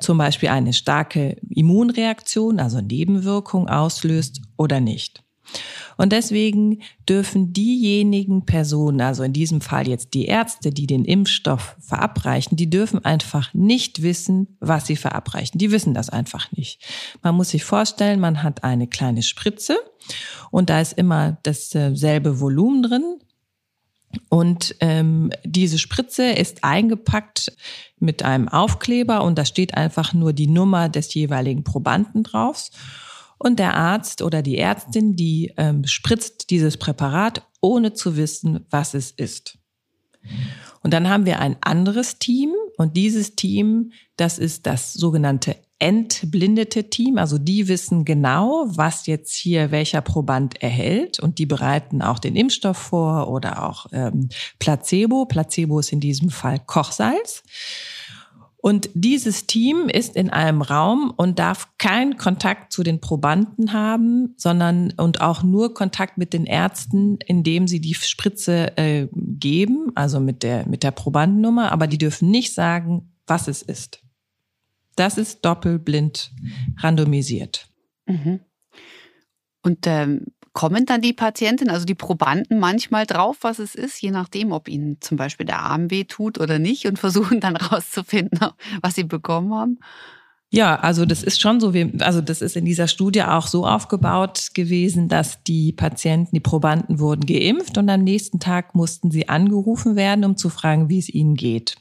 zum 0.00 0.18
Beispiel 0.18 0.50
eine 0.50 0.72
starke 0.72 1.36
Immunreaktion, 1.48 2.60
also 2.60 2.80
Nebenwirkung 2.80 3.68
auslöst 3.68 4.42
oder 4.56 4.80
nicht. 4.80 5.23
Und 5.96 6.12
deswegen 6.12 6.82
dürfen 7.08 7.52
diejenigen 7.52 8.44
Personen, 8.46 9.00
also 9.00 9.22
in 9.22 9.32
diesem 9.32 9.60
Fall 9.60 9.88
jetzt 9.88 10.14
die 10.14 10.26
Ärzte, 10.26 10.70
die 10.70 10.86
den 10.86 11.04
Impfstoff 11.04 11.76
verabreichen, 11.80 12.56
die 12.56 12.70
dürfen 12.70 13.04
einfach 13.04 13.52
nicht 13.54 14.02
wissen, 14.02 14.56
was 14.60 14.86
sie 14.86 14.96
verabreichen. 14.96 15.58
Die 15.58 15.70
wissen 15.70 15.94
das 15.94 16.10
einfach 16.10 16.50
nicht. 16.52 16.82
Man 17.22 17.34
muss 17.36 17.50
sich 17.50 17.64
vorstellen, 17.64 18.20
man 18.20 18.42
hat 18.42 18.64
eine 18.64 18.86
kleine 18.86 19.22
Spritze 19.22 19.76
und 20.50 20.70
da 20.70 20.80
ist 20.80 20.94
immer 20.94 21.38
dasselbe 21.42 22.40
Volumen 22.40 22.82
drin. 22.82 23.18
Und 24.28 24.76
ähm, 24.80 25.30
diese 25.44 25.78
Spritze 25.78 26.24
ist 26.24 26.62
eingepackt 26.62 27.52
mit 27.98 28.22
einem 28.22 28.48
Aufkleber 28.48 29.24
und 29.24 29.36
da 29.38 29.44
steht 29.44 29.74
einfach 29.74 30.12
nur 30.12 30.32
die 30.32 30.46
Nummer 30.46 30.88
des 30.88 31.12
jeweiligen 31.14 31.64
Probanden 31.64 32.22
drauf. 32.22 32.70
Und 33.44 33.58
der 33.58 33.74
Arzt 33.74 34.22
oder 34.22 34.40
die 34.40 34.56
Ärztin, 34.56 35.16
die 35.16 35.52
ähm, 35.58 35.86
spritzt 35.86 36.48
dieses 36.48 36.78
Präparat, 36.78 37.46
ohne 37.60 37.92
zu 37.92 38.16
wissen, 38.16 38.64
was 38.70 38.94
es 38.94 39.10
ist. 39.10 39.58
Und 40.82 40.94
dann 40.94 41.10
haben 41.10 41.26
wir 41.26 41.40
ein 41.40 41.58
anderes 41.60 42.18
Team 42.18 42.54
und 42.78 42.96
dieses 42.96 43.36
Team, 43.36 43.92
das 44.16 44.38
ist 44.38 44.66
das 44.66 44.94
sogenannte 44.94 45.56
entblindete 45.78 46.88
Team. 46.88 47.18
Also 47.18 47.36
die 47.36 47.68
wissen 47.68 48.06
genau, 48.06 48.64
was 48.68 49.06
jetzt 49.06 49.34
hier 49.34 49.70
welcher 49.70 50.00
Proband 50.00 50.62
erhält 50.62 51.20
und 51.20 51.38
die 51.38 51.44
bereiten 51.44 52.00
auch 52.00 52.18
den 52.18 52.36
Impfstoff 52.36 52.78
vor 52.78 53.28
oder 53.28 53.68
auch 53.68 53.86
ähm, 53.92 54.30
Placebo. 54.58 55.26
Placebo 55.26 55.80
ist 55.80 55.92
in 55.92 56.00
diesem 56.00 56.30
Fall 56.30 56.60
Kochsalz. 56.60 57.42
Und 58.64 58.88
dieses 58.94 59.46
Team 59.46 59.90
ist 59.90 60.16
in 60.16 60.30
einem 60.30 60.62
Raum 60.62 61.12
und 61.14 61.38
darf 61.38 61.76
keinen 61.76 62.16
Kontakt 62.16 62.72
zu 62.72 62.82
den 62.82 62.98
Probanden 62.98 63.74
haben, 63.74 64.32
sondern 64.38 64.90
und 64.96 65.20
auch 65.20 65.42
nur 65.42 65.74
Kontakt 65.74 66.16
mit 66.16 66.32
den 66.32 66.46
Ärzten, 66.46 67.18
indem 67.26 67.68
sie 67.68 67.78
die 67.78 67.92
Spritze 67.92 68.74
äh, 68.78 69.06
geben, 69.12 69.92
also 69.94 70.18
mit 70.18 70.42
der, 70.42 70.66
mit 70.66 70.82
der 70.82 70.92
Probandennummer, 70.92 71.72
aber 71.72 71.86
die 71.86 71.98
dürfen 71.98 72.30
nicht 72.30 72.54
sagen, 72.54 73.12
was 73.26 73.48
es 73.48 73.60
ist. 73.60 74.00
Das 74.96 75.18
ist 75.18 75.44
doppelblind 75.44 76.32
randomisiert. 76.78 77.68
Mhm. 78.06 78.40
Und 79.60 79.86
ähm, 79.86 80.28
kommen 80.54 80.86
dann 80.86 81.02
die 81.02 81.12
Patienten, 81.12 81.68
also 81.68 81.84
die 81.84 81.96
Probanden 81.96 82.58
manchmal 82.58 83.04
drauf, 83.04 83.38
was 83.42 83.58
es 83.58 83.74
ist, 83.74 84.00
je 84.00 84.12
nachdem, 84.12 84.52
ob 84.52 84.68
ihnen 84.68 84.98
zum 85.00 85.18
Beispiel 85.18 85.44
der 85.44 85.58
Arm 85.58 85.90
weh 85.90 86.04
tut 86.04 86.38
oder 86.38 86.58
nicht 86.58 86.86
und 86.86 86.98
versuchen 86.98 87.40
dann 87.40 87.56
rauszufinden, 87.56 88.38
was 88.80 88.94
sie 88.94 89.04
bekommen 89.04 89.52
haben? 89.52 89.78
Ja, 90.50 90.76
also 90.76 91.04
das 91.04 91.24
ist 91.24 91.40
schon 91.40 91.58
so, 91.60 91.72
also 91.98 92.20
das 92.20 92.40
ist 92.40 92.54
in 92.54 92.64
dieser 92.64 92.86
Studie 92.86 93.24
auch 93.24 93.48
so 93.48 93.66
aufgebaut 93.66 94.50
gewesen, 94.54 95.08
dass 95.08 95.42
die 95.42 95.72
Patienten, 95.72 96.30
die 96.32 96.40
Probanden 96.40 97.00
wurden 97.00 97.26
geimpft 97.26 97.76
und 97.76 97.90
am 97.90 98.04
nächsten 98.04 98.38
Tag 98.38 98.76
mussten 98.76 99.10
sie 99.10 99.28
angerufen 99.28 99.96
werden, 99.96 100.24
um 100.24 100.36
zu 100.36 100.50
fragen, 100.50 100.88
wie 100.88 101.00
es 101.00 101.08
ihnen 101.08 101.34
geht. 101.34 101.74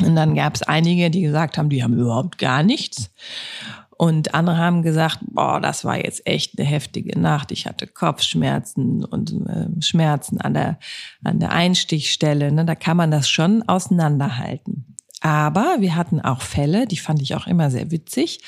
Und 0.00 0.16
dann 0.16 0.34
gab 0.34 0.54
es 0.54 0.62
einige, 0.62 1.10
die 1.10 1.20
gesagt 1.20 1.58
haben, 1.58 1.68
die 1.68 1.84
haben 1.84 1.98
überhaupt 1.98 2.38
gar 2.38 2.62
nichts. 2.62 3.10
Und 3.96 4.34
andere 4.34 4.58
haben 4.58 4.82
gesagt, 4.82 5.20
boah, 5.22 5.60
das 5.60 5.84
war 5.84 5.96
jetzt 5.96 6.26
echt 6.26 6.58
eine 6.58 6.66
heftige 6.66 7.18
Nacht. 7.18 7.52
Ich 7.52 7.66
hatte 7.66 7.86
Kopfschmerzen 7.86 9.04
und 9.04 9.32
äh, 9.46 9.68
Schmerzen 9.80 10.40
an 10.40 10.54
der, 10.54 10.78
an 11.22 11.38
der 11.38 11.52
Einstichstelle. 11.52 12.50
Ne? 12.50 12.64
Da 12.64 12.74
kann 12.74 12.96
man 12.96 13.10
das 13.10 13.28
schon 13.28 13.62
auseinanderhalten. 13.68 14.94
Aber 15.20 15.76
wir 15.78 15.96
hatten 15.96 16.20
auch 16.20 16.42
Fälle, 16.42 16.86
die 16.86 16.98
fand 16.98 17.22
ich 17.22 17.34
auch 17.34 17.46
immer 17.46 17.70
sehr 17.70 17.90
witzig. 17.90 18.40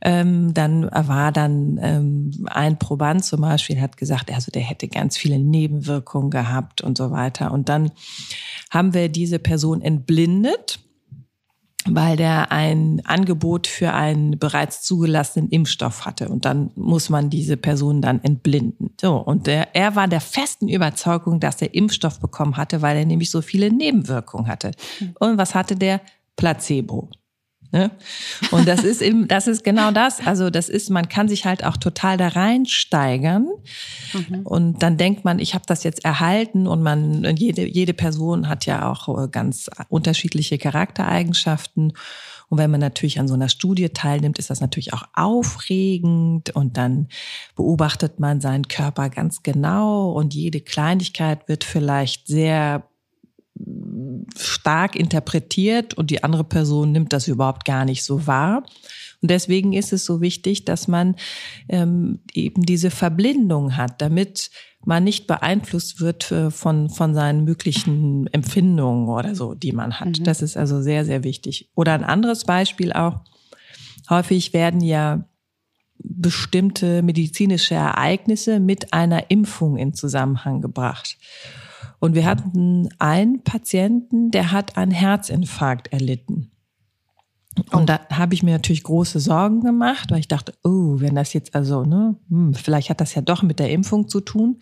Ähm, 0.00 0.54
dann 0.54 0.88
war 0.90 1.32
dann 1.32 1.78
ähm, 1.82 2.46
ein 2.46 2.78
Proband 2.78 3.26
zum 3.26 3.42
Beispiel, 3.42 3.78
hat 3.78 3.98
gesagt, 3.98 4.32
also 4.32 4.50
der 4.50 4.62
hätte 4.62 4.88
ganz 4.88 5.18
viele 5.18 5.38
Nebenwirkungen 5.38 6.30
gehabt 6.30 6.80
und 6.80 6.96
so 6.96 7.10
weiter. 7.10 7.52
Und 7.52 7.68
dann 7.68 7.90
haben 8.70 8.94
wir 8.94 9.10
diese 9.10 9.38
Person 9.38 9.82
entblindet 9.82 10.80
weil 11.94 12.16
der 12.16 12.52
ein 12.52 13.02
Angebot 13.04 13.66
für 13.66 13.92
einen 13.92 14.38
bereits 14.38 14.82
zugelassenen 14.82 15.48
Impfstoff 15.48 16.06
hatte. 16.06 16.28
Und 16.28 16.44
dann 16.44 16.70
muss 16.74 17.08
man 17.10 17.30
diese 17.30 17.56
Person 17.56 18.02
dann 18.02 18.22
entblinden. 18.22 18.90
So, 19.00 19.16
und 19.16 19.46
der, 19.46 19.74
er 19.74 19.96
war 19.96 20.08
der 20.08 20.20
festen 20.20 20.68
Überzeugung, 20.68 21.40
dass 21.40 21.62
er 21.62 21.74
Impfstoff 21.74 22.20
bekommen 22.20 22.56
hatte, 22.56 22.82
weil 22.82 22.96
er 22.96 23.04
nämlich 23.04 23.30
so 23.30 23.42
viele 23.42 23.72
Nebenwirkungen 23.72 24.48
hatte. 24.48 24.72
Hm. 24.98 25.14
Und 25.18 25.38
was 25.38 25.54
hatte 25.54 25.76
der? 25.76 26.00
Placebo. 26.36 27.10
Ne? 27.70 27.90
Und 28.50 28.66
das 28.66 28.82
ist 28.82 29.02
eben, 29.02 29.28
das 29.28 29.46
ist 29.46 29.62
genau 29.62 29.90
das. 29.90 30.26
Also 30.26 30.48
das 30.48 30.70
ist, 30.70 30.88
man 30.88 31.08
kann 31.08 31.28
sich 31.28 31.44
halt 31.44 31.64
auch 31.64 31.76
total 31.76 32.16
da 32.16 32.28
reinsteigern. 32.28 33.46
Mhm. 34.14 34.40
Und 34.44 34.82
dann 34.82 34.96
denkt 34.96 35.24
man, 35.24 35.38
ich 35.38 35.54
habe 35.54 35.64
das 35.66 35.84
jetzt 35.84 36.04
erhalten 36.04 36.66
und 36.66 36.82
man, 36.82 37.36
jede, 37.36 37.66
jede 37.66 37.92
Person 37.92 38.48
hat 38.48 38.64
ja 38.64 38.90
auch 38.90 39.24
äh, 39.24 39.28
ganz 39.28 39.68
unterschiedliche 39.90 40.56
Charaktereigenschaften. 40.56 41.92
Und 42.48 42.56
wenn 42.56 42.70
man 42.70 42.80
natürlich 42.80 43.20
an 43.20 43.28
so 43.28 43.34
einer 43.34 43.50
Studie 43.50 43.90
teilnimmt, 43.90 44.38
ist 44.38 44.48
das 44.48 44.62
natürlich 44.62 44.94
auch 44.94 45.04
aufregend 45.12 46.48
und 46.56 46.78
dann 46.78 47.08
beobachtet 47.54 48.18
man 48.18 48.40
seinen 48.40 48.68
Körper 48.68 49.10
ganz 49.10 49.42
genau 49.42 50.12
und 50.12 50.32
jede 50.32 50.62
Kleinigkeit 50.62 51.46
wird 51.48 51.64
vielleicht 51.64 52.26
sehr 52.26 52.88
stark 54.36 54.96
interpretiert 54.96 55.94
und 55.94 56.10
die 56.10 56.22
andere 56.22 56.44
Person 56.44 56.92
nimmt 56.92 57.12
das 57.12 57.28
überhaupt 57.28 57.64
gar 57.64 57.84
nicht 57.84 58.04
so 58.04 58.26
wahr. 58.26 58.64
Und 59.20 59.30
deswegen 59.30 59.72
ist 59.72 59.92
es 59.92 60.04
so 60.04 60.20
wichtig, 60.20 60.64
dass 60.64 60.86
man 60.86 61.16
ähm, 61.68 62.20
eben 62.32 62.62
diese 62.62 62.90
Verblindung 62.90 63.76
hat, 63.76 64.00
damit 64.00 64.50
man 64.84 65.04
nicht 65.04 65.26
beeinflusst 65.26 66.00
wird 66.00 66.30
äh, 66.30 66.50
von, 66.50 66.88
von 66.88 67.14
seinen 67.14 67.44
möglichen 67.44 68.28
Empfindungen 68.28 69.08
oder 69.08 69.34
so, 69.34 69.54
die 69.54 69.72
man 69.72 69.98
hat. 69.98 70.20
Mhm. 70.20 70.24
Das 70.24 70.40
ist 70.40 70.56
also 70.56 70.80
sehr, 70.80 71.04
sehr 71.04 71.24
wichtig. 71.24 71.70
Oder 71.74 71.94
ein 71.94 72.04
anderes 72.04 72.44
Beispiel 72.44 72.92
auch. 72.92 73.20
Häufig 74.08 74.52
werden 74.52 74.80
ja 74.80 75.24
bestimmte 75.98 77.02
medizinische 77.02 77.74
Ereignisse 77.74 78.60
mit 78.60 78.92
einer 78.92 79.30
Impfung 79.30 79.76
in 79.76 79.94
Zusammenhang 79.94 80.60
gebracht. 80.60 81.18
Und 82.00 82.14
wir 82.14 82.26
hatten 82.26 82.88
einen 82.98 83.42
Patienten, 83.42 84.30
der 84.30 84.52
hat 84.52 84.76
einen 84.76 84.92
Herzinfarkt 84.92 85.92
erlitten. 85.92 86.50
Und 87.72 87.82
oh. 87.82 87.84
da 87.84 88.00
habe 88.10 88.34
ich 88.34 88.42
mir 88.42 88.52
natürlich 88.52 88.84
große 88.84 89.18
Sorgen 89.20 89.62
gemacht, 89.62 90.10
weil 90.10 90.20
ich 90.20 90.28
dachte, 90.28 90.54
oh, 90.62 91.00
wenn 91.00 91.16
das 91.16 91.32
jetzt 91.32 91.54
also, 91.54 91.84
ne, 91.84 92.16
hm, 92.28 92.54
vielleicht 92.54 92.90
hat 92.90 93.00
das 93.00 93.14
ja 93.14 93.22
doch 93.22 93.42
mit 93.42 93.58
der 93.58 93.70
Impfung 93.70 94.08
zu 94.08 94.20
tun. 94.20 94.60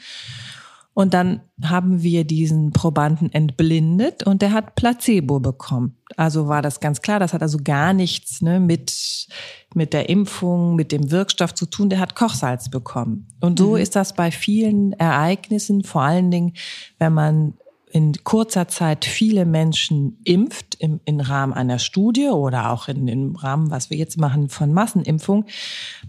Und 0.98 1.12
dann 1.12 1.42
haben 1.62 2.02
wir 2.02 2.24
diesen 2.24 2.70
Probanden 2.70 3.30
entblindet 3.30 4.22
und 4.26 4.40
der 4.40 4.54
hat 4.54 4.76
Placebo 4.76 5.40
bekommen. 5.40 5.98
Also 6.16 6.48
war 6.48 6.62
das 6.62 6.80
ganz 6.80 7.02
klar, 7.02 7.20
das 7.20 7.34
hat 7.34 7.42
also 7.42 7.58
gar 7.62 7.92
nichts 7.92 8.40
ne, 8.40 8.60
mit, 8.60 9.28
mit 9.74 9.92
der 9.92 10.08
Impfung, 10.08 10.74
mit 10.74 10.92
dem 10.92 11.10
Wirkstoff 11.10 11.52
zu 11.52 11.66
tun, 11.66 11.90
der 11.90 12.00
hat 12.00 12.14
Kochsalz 12.14 12.70
bekommen. 12.70 13.28
Und 13.40 13.58
so 13.58 13.72
mhm. 13.72 13.76
ist 13.76 13.94
das 13.94 14.14
bei 14.14 14.30
vielen 14.30 14.94
Ereignissen, 14.94 15.84
vor 15.84 16.00
allen 16.00 16.30
Dingen, 16.30 16.54
wenn 16.98 17.12
man 17.12 17.52
in 17.96 18.12
kurzer 18.24 18.68
Zeit 18.68 19.06
viele 19.06 19.46
Menschen 19.46 20.18
impft 20.22 20.74
im, 20.80 21.00
im 21.06 21.18
Rahmen 21.18 21.54
einer 21.54 21.78
Studie 21.78 22.28
oder 22.28 22.70
auch 22.70 22.88
in, 22.88 23.08
im 23.08 23.36
Rahmen, 23.36 23.70
was 23.70 23.88
wir 23.88 23.96
jetzt 23.96 24.18
machen, 24.18 24.50
von 24.50 24.70
Massenimpfung, 24.70 25.46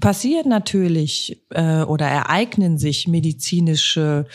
passieren 0.02 0.50
natürlich 0.50 1.46
äh, 1.52 1.84
oder 1.84 2.06
ereignen 2.06 2.78
sich 2.78 3.08
medizinische 3.08 4.26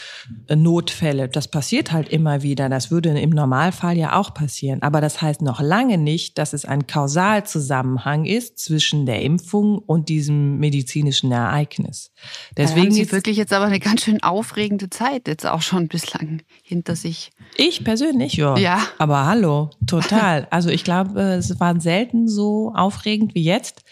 äh, 0.47 0.57
Notfälle. 0.57 1.29
Das 1.29 1.47
passiert 1.47 1.93
halt 1.93 2.09
immer 2.09 2.41
wieder. 2.41 2.71
Das 2.71 2.91
würde 2.91 3.11
im 3.11 3.29
Normalfall 3.29 3.99
ja 3.99 4.19
auch 4.19 4.33
passieren. 4.33 4.81
Aber 4.81 5.03
das 5.03 5.21
heißt 5.21 5.43
noch 5.43 5.61
lange 5.61 5.99
nicht, 5.99 6.39
dass 6.39 6.55
es 6.55 6.65
ein 6.65 6.87
Kausalzusammenhang 6.87 8.25
ist 8.25 8.61
zwischen 8.61 9.05
der 9.05 9.21
Impfung 9.21 9.77
und 9.77 10.09
diesem 10.09 10.57
medizinischen 10.59 11.31
Ereignis. 11.31 12.12
Deswegen 12.57 12.87
haben 12.87 12.93
Sie 12.93 13.13
wirklich 13.13 13.37
jetzt 13.37 13.53
aber 13.53 13.67
eine 13.67 13.81
ganz 13.81 14.03
schön 14.03 14.23
aufregende 14.23 14.91
Zeit 14.91 15.29
jetzt 15.29 15.47
auch 15.47 15.63
schon 15.63 15.89
bislang 15.89 16.43
hinter 16.63 16.97
sich. 16.97 17.31
Ich 17.57 17.85
persönlich, 17.85 18.35
ja. 18.35 18.57
Ja. 18.57 18.81
Aber 18.99 19.27
hallo, 19.27 19.71
total. 19.87 20.47
Also 20.51 20.69
ich 20.69 20.85
glaube, 20.85 21.21
es 21.21 21.59
war 21.61 21.81
selten 21.81 22.29
so 22.29 22.73
aufregend 22.75 23.35
wie 23.35 23.43
jetzt. 23.43 23.83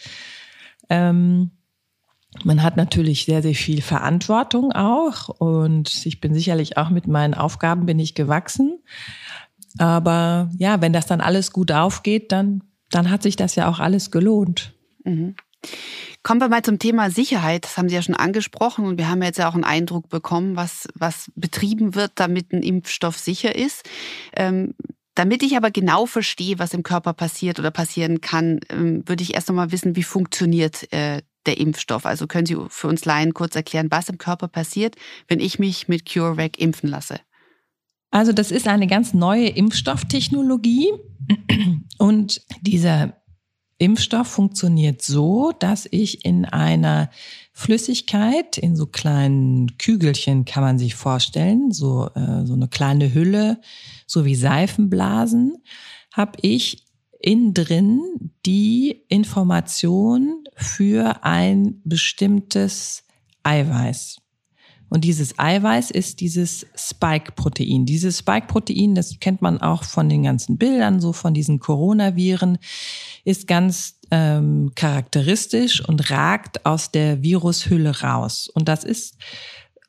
Ähm, 0.89 1.51
man 2.45 2.63
hat 2.63 2.77
natürlich 2.77 3.25
sehr, 3.25 3.43
sehr 3.43 3.55
viel 3.55 3.83
Verantwortung 3.83 4.73
auch 4.73 5.29
und 5.29 6.07
ich 6.07 6.21
bin 6.21 6.35
sicherlich 6.35 6.77
auch 6.77 6.91
mit 6.91 7.07
meinen 7.07 7.35
Aufgaben 7.35 7.87
bin 7.87 7.99
ich 7.99 8.15
gewachsen. 8.15 8.79
Aber 9.79 10.51
ja, 10.57 10.81
wenn 10.81 10.93
das 10.93 11.07
dann 11.07 11.21
alles 11.21 11.53
gut 11.53 11.73
aufgeht, 11.73 12.33
dann, 12.33 12.63
dann 12.91 13.11
hat 13.11 13.23
sich 13.23 13.37
das 13.37 13.55
ja 13.55 13.69
auch 13.69 13.79
alles 13.79 14.11
gelohnt. 14.11 14.73
Mhm. 15.05 15.35
Kommen 16.23 16.41
wir 16.41 16.49
mal 16.49 16.63
zum 16.63 16.79
Thema 16.79 17.11
Sicherheit. 17.11 17.65
Das 17.65 17.79
haben 17.79 17.89
Sie 17.89 17.95
ja 17.95 18.03
schon 18.03 18.15
angesprochen 18.15 18.85
und 18.85 18.99
wir 18.99 19.09
haben 19.09 19.23
jetzt 19.23 19.39
ja 19.39 19.49
auch 19.49 19.55
einen 19.55 19.65
Eindruck 19.65 20.11
bekommen, 20.11 20.55
was, 20.55 20.87
was 20.95 21.31
betrieben 21.35 21.95
wird, 21.95 22.13
damit 22.17 22.53
ein 22.53 22.63
Impfstoff 22.63 23.19
sicher 23.19 23.55
ist. 23.55 23.89
Ähm, 24.35 24.75
damit 25.15 25.43
ich 25.43 25.57
aber 25.57 25.71
genau 25.71 26.07
verstehe, 26.07 26.59
was 26.59 26.75
im 26.75 26.83
Körper 26.83 27.15
passiert 27.15 27.59
oder 27.59 27.71
passieren 27.71 28.21
kann, 28.21 28.61
ähm, 28.69 29.03
würde 29.07 29.23
ich 29.23 29.35
erst 29.35 29.49
einmal 29.49 29.73
wissen, 29.73 29.97
wie 29.97 30.03
funktioniert 30.03 30.93
äh, 30.93 31.23
der 31.47 31.59
Impfstoff. 31.59 32.07
Also 32.07 32.27
können 32.27 32.47
Sie 32.47 32.57
für 32.69 32.89
uns 32.89 33.05
Laien 33.05 33.35
kurz 33.35 33.57
erklären, 33.57 33.89
was 33.91 34.09
im 34.09 34.19
Körper 34.19 34.49
passiert, 34.49 34.97
wenn 35.27 35.41
ich 35.41 35.59
mich 35.59 35.89
mit 35.89 36.11
CureVac 36.11 36.59
impfen 36.59 36.91
lasse? 36.91 37.21
Also 38.11 38.33
das 38.33 38.51
ist 38.51 38.69
eine 38.69 38.87
ganz 38.87 39.15
neue 39.15 39.49
Impfstofftechnologie 39.49 40.93
und 41.99 42.43
dieser 42.61 43.20
Impfstoff 43.81 44.29
funktioniert 44.29 45.01
so, 45.01 45.53
dass 45.59 45.89
ich 45.91 46.27
in 46.27 46.45
einer 46.45 47.09
Flüssigkeit, 47.55 48.59
in 48.59 48.77
so 48.77 48.87
kleinen 48.87 49.79
Kügelchen 49.79 50.45
kann 50.45 50.63
man 50.63 50.79
sich 50.79 50.95
vorstellen, 50.95 51.73
so, 51.73 52.11
äh, 52.15 52.45
so 52.45 52.53
eine 52.53 52.69
kleine 52.69 53.15
Hülle, 53.15 53.59
so 54.07 54.27
wie 54.27 54.35
Seifenblasen, 54.35 55.63
habe 56.13 56.33
ich 56.43 56.85
innen 57.21 57.55
drin 57.55 58.03
die 58.45 59.03
Information 59.09 60.45
für 60.57 61.25
ein 61.25 61.81
bestimmtes 61.85 63.05
Eiweiß. 63.45 64.19
Und 64.91 65.05
dieses 65.05 65.39
Eiweiß 65.39 65.93
ist 65.93 66.21
dieses 66.21 66.67
Spike-Protein. 66.77 67.87
Dieses 67.87 68.19
Spike-Protein, 68.19 68.97
das 68.97 69.21
kennt 69.21 69.41
man 69.41 69.61
auch 69.63 69.85
von 69.85 70.09
den 70.09 70.25
ganzen 70.25 70.59
Bildern, 70.59 71.01
so 71.01 71.13
von 71.13 71.33
diesen 71.33 71.61
Coronaviren, 71.61 72.59
ist 73.25 73.47
ganz 73.47 74.01
ähm, 74.11 74.73
charakteristisch 74.75 75.81
und 75.89 76.11
ragt 76.11 76.67
aus 76.67 76.91
der 76.91 77.23
Virushülle 77.23 78.01
raus. 78.01 78.51
Und 78.53 78.69
das 78.69 78.83
ist 78.83 79.17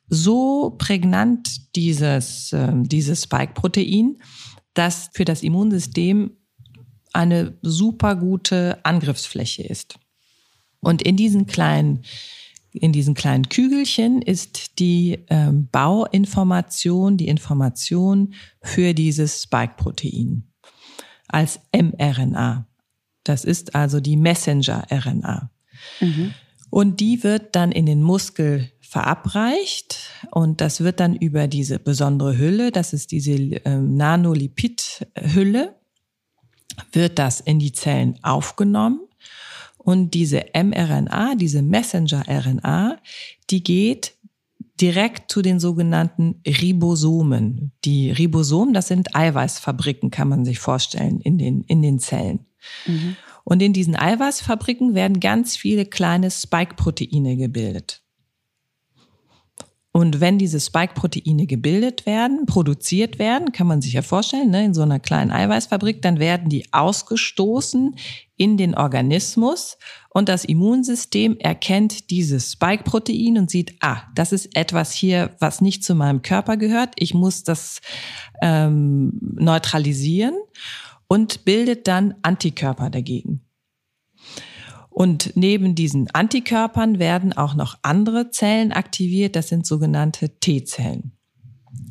so 0.08 0.76
prägnant, 0.78 1.74
dieses, 1.74 2.52
äh, 2.52 2.72
dieses 2.74 3.24
Spike-Protein, 3.24 4.18
dass 4.74 5.10
für 5.12 5.24
das 5.24 5.42
Immunsystem 5.42 6.36
eine 7.12 7.58
super 7.62 8.14
gute 8.14 8.78
Angriffsfläche 8.84 9.64
ist. 9.64 9.98
Und 10.80 11.02
in 11.02 11.16
diesen 11.16 11.46
kleinen 11.46 12.04
in 12.72 12.92
diesen 12.92 13.14
kleinen 13.14 13.48
Kügelchen 13.48 14.22
ist 14.22 14.78
die 14.78 15.24
ähm, 15.28 15.68
Bauinformation, 15.70 17.16
die 17.16 17.28
Information 17.28 18.34
für 18.62 18.94
dieses 18.94 19.42
Spike-Protein 19.42 20.44
als 21.28 21.60
mRNA. 21.72 22.66
Das 23.24 23.44
ist 23.44 23.74
also 23.74 24.00
die 24.00 24.16
Messenger-RNA. 24.16 25.50
Mhm. 26.00 26.34
Und 26.70 27.00
die 27.00 27.22
wird 27.22 27.54
dann 27.54 27.72
in 27.72 27.86
den 27.86 28.02
Muskel 28.02 28.70
verabreicht 28.80 30.10
und 30.30 30.60
das 30.60 30.82
wird 30.82 31.00
dann 31.00 31.14
über 31.14 31.46
diese 31.46 31.78
besondere 31.78 32.36
Hülle, 32.36 32.72
das 32.72 32.92
ist 32.92 33.10
diese 33.10 33.32
ähm, 33.32 33.96
Nanolipid-Hülle, 33.96 35.76
wird 36.92 37.18
das 37.18 37.40
in 37.40 37.58
die 37.58 37.72
Zellen 37.72 38.18
aufgenommen 38.22 39.00
und 39.84 40.14
diese 40.14 40.44
mRNA, 40.54 41.34
diese 41.34 41.62
Messenger-RNA, 41.62 42.98
die 43.50 43.62
geht 43.62 44.14
direkt 44.80 45.30
zu 45.30 45.42
den 45.42 45.60
sogenannten 45.60 46.40
Ribosomen. 46.46 47.72
Die 47.84 48.10
Ribosomen, 48.10 48.74
das 48.74 48.88
sind 48.88 49.14
Eiweißfabriken, 49.14 50.10
kann 50.10 50.28
man 50.28 50.44
sich 50.44 50.58
vorstellen, 50.58 51.20
in 51.20 51.38
den, 51.38 51.62
in 51.62 51.82
den 51.82 51.98
Zellen. 51.98 52.46
Mhm. 52.86 53.16
Und 53.44 53.60
in 53.60 53.72
diesen 53.72 53.96
Eiweißfabriken 53.96 54.94
werden 54.94 55.20
ganz 55.20 55.56
viele 55.56 55.84
kleine 55.84 56.30
Spike-Proteine 56.30 57.36
gebildet. 57.36 58.01
Und 59.94 60.20
wenn 60.20 60.38
diese 60.38 60.58
Spike-Proteine 60.58 61.46
gebildet 61.46 62.06
werden, 62.06 62.46
produziert 62.46 63.18
werden, 63.18 63.52
kann 63.52 63.66
man 63.66 63.82
sich 63.82 63.92
ja 63.92 64.00
vorstellen, 64.00 64.50
ne, 64.50 64.64
in 64.64 64.72
so 64.72 64.80
einer 64.80 64.98
kleinen 64.98 65.30
Eiweißfabrik, 65.30 66.00
dann 66.00 66.18
werden 66.18 66.48
die 66.48 66.72
ausgestoßen 66.72 67.96
in 68.38 68.56
den 68.56 68.74
Organismus 68.74 69.76
und 70.08 70.30
das 70.30 70.46
Immunsystem 70.46 71.36
erkennt 71.38 72.10
dieses 72.10 72.52
Spike-Protein 72.52 73.36
und 73.36 73.50
sieht, 73.50 73.76
ah, 73.80 74.02
das 74.14 74.32
ist 74.32 74.56
etwas 74.56 74.92
hier, 74.92 75.36
was 75.40 75.60
nicht 75.60 75.84
zu 75.84 75.94
meinem 75.94 76.22
Körper 76.22 76.56
gehört. 76.56 76.94
Ich 76.96 77.12
muss 77.12 77.44
das 77.44 77.82
ähm, 78.40 79.18
neutralisieren 79.20 80.34
und 81.06 81.44
bildet 81.44 81.86
dann 81.86 82.14
Antikörper 82.22 82.88
dagegen. 82.88 83.42
Und 84.92 85.32
neben 85.36 85.74
diesen 85.74 86.10
Antikörpern 86.14 86.98
werden 86.98 87.32
auch 87.32 87.54
noch 87.54 87.78
andere 87.82 88.30
Zellen 88.30 88.72
aktiviert. 88.72 89.36
Das 89.36 89.48
sind 89.48 89.66
sogenannte 89.66 90.38
T-Zellen. 90.38 91.12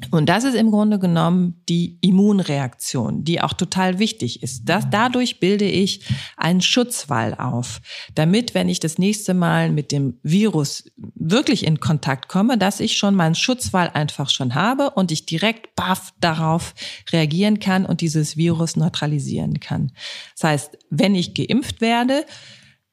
Und 0.09 0.29
das 0.29 0.43
ist 0.43 0.55
im 0.55 0.71
Grunde 0.71 0.99
genommen 0.99 1.61
die 1.69 1.97
Immunreaktion, 2.01 3.23
die 3.23 3.41
auch 3.41 3.53
total 3.53 3.99
wichtig 3.99 4.41
ist. 4.43 4.65
Das, 4.65 4.85
dadurch 4.89 5.39
bilde 5.39 5.65
ich 5.65 6.05
einen 6.37 6.61
Schutzwall 6.61 7.35
auf, 7.35 7.81
damit, 8.15 8.53
wenn 8.53 8.69
ich 8.69 8.79
das 8.79 8.97
nächste 8.97 9.33
Mal 9.33 9.71
mit 9.71 9.91
dem 9.91 10.19
Virus 10.23 10.91
wirklich 11.15 11.65
in 11.65 11.79
Kontakt 11.79 12.29
komme, 12.29 12.57
dass 12.57 12.79
ich 12.79 12.97
schon 12.97 13.15
meinen 13.15 13.35
Schutzwall 13.35 13.89
einfach 13.93 14.29
schon 14.29 14.55
habe 14.55 14.91
und 14.91 15.11
ich 15.11 15.25
direkt 15.25 15.75
baff 15.75 16.13
darauf 16.19 16.73
reagieren 17.11 17.59
kann 17.59 17.85
und 17.85 18.01
dieses 18.01 18.37
Virus 18.37 18.75
neutralisieren 18.75 19.59
kann. 19.59 19.91
Das 20.35 20.43
heißt, 20.43 20.77
wenn 20.89 21.15
ich 21.15 21.33
geimpft 21.33 21.81
werde, 21.81 22.25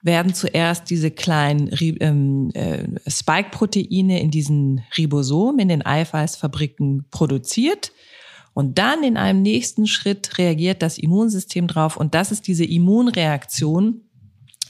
werden 0.09 0.33
zuerst 0.33 0.89
diese 0.89 1.11
kleinen 1.11 1.71
ähm, 2.01 2.51
äh, 2.55 2.85
Spike-Proteine 3.09 4.21
in 4.21 4.31
diesen 4.31 4.83
Ribosomen, 4.97 5.61
in 5.61 5.69
den 5.69 5.87
Eiweißfabriken 5.87 7.05
produziert. 7.11 7.93
Und 8.55 8.79
dann 8.79 9.05
in 9.05 9.19
einem 9.19 9.43
nächsten 9.43 9.87
Schritt 9.87 10.39
reagiert 10.39 10.83
das 10.83 10.97
Immunsystem 10.99 11.69
drauf. 11.69 11.97
Und 11.97 12.15
das 12.15 12.33
ist 12.33 12.49
diese 12.49 12.65
Immunreaktion, 12.65 14.01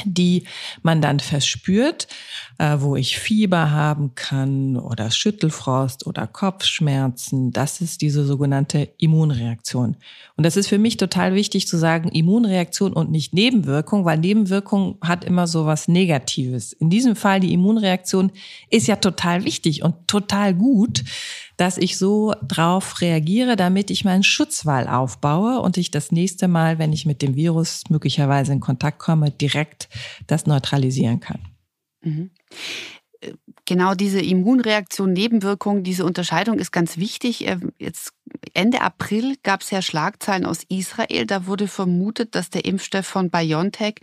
die 0.05 0.45
man 0.83 1.01
dann 1.01 1.21
verspürt, 1.21 2.09
wo 2.59 2.97
ich 2.97 3.19
Fieber 3.19 3.71
haben 3.71 4.15
kann 4.17 4.77
oder 4.77 5.11
Schüttelfrost 5.11 6.07
oder 6.07 6.27
Kopfschmerzen. 6.27 7.53
Das 7.53 7.81
ist 7.81 8.03
diese 8.03 8.25
sogenannte 8.25 8.89
Immunreaktion. 8.99 9.97
Und 10.37 10.45
das 10.45 10.57
ist 10.57 10.67
für 10.67 10.79
mich 10.79 10.97
total 10.97 11.35
wichtig 11.35 11.69
zu 11.69 11.77
sagen, 11.77 12.09
Immunreaktion 12.09 12.93
und 12.93 13.11
nicht 13.13 13.33
Nebenwirkung, 13.33 14.05
weil 14.05 14.19
Nebenwirkung 14.19 14.99
hat 15.01 15.25
immer 15.25 15.47
so 15.47 15.67
was 15.67 15.87
Negatives. 15.87 16.73
In 16.73 16.91
diesem 16.91 17.15
Fall 17.15 17.39
die 17.39 17.53
Immunreaktion 17.53 18.33
ist 18.71 18.89
ja 18.89 18.97
total 18.97 19.45
wichtig 19.45 19.85
und 19.85 20.09
total 20.09 20.55
gut 20.55 21.05
dass 21.59 21.77
ich 21.77 21.99
so 21.99 22.35
drauf 22.47 23.01
reagiere, 23.01 23.57
damit 23.57 23.91
ich 23.91 24.05
meinen 24.05 24.23
Schutzwall 24.23 24.87
aufbaue 24.87 25.61
und 25.61 25.77
ich 25.77 25.91
das 25.91 26.13
nächste 26.13 26.47
Mal, 26.47 26.79
wenn 26.79 26.93
ich 26.93 27.05
mit 27.05 27.21
dem 27.21 27.35
Virus 27.35 27.83
möglicherweise 27.91 28.53
in 28.53 28.61
Kontakt 28.61 29.01
komme, 29.01 29.33
direkt 29.33 29.89
das 30.29 30.47
neutralisieren 30.47 31.19
kann. 31.19 31.41
Mhm. 32.03 32.31
Genau 33.65 33.95
diese 33.95 34.21
Immunreaktion, 34.21 35.13
Nebenwirkung, 35.13 35.83
diese 35.83 36.05
Unterscheidung 36.05 36.59
ist 36.59 36.73
ganz 36.73 36.97
wichtig. 36.97 37.47
Ähm, 37.47 37.73
jetzt 37.79 38.13
Ende 38.55 38.81
April 38.81 39.37
gab 39.43 39.63
es 39.63 39.71
ja 39.71 39.83
Schlagzeilen 39.83 40.47
aus 40.47 40.65
Israel. 40.69 41.27
Da 41.27 41.47
wurde 41.47 41.69
vermutet, 41.69 42.35
dass 42.35 42.51
der 42.51 42.65
Impfstoff 42.65 43.07
von 43.07 43.31
BioNTech 43.31 43.97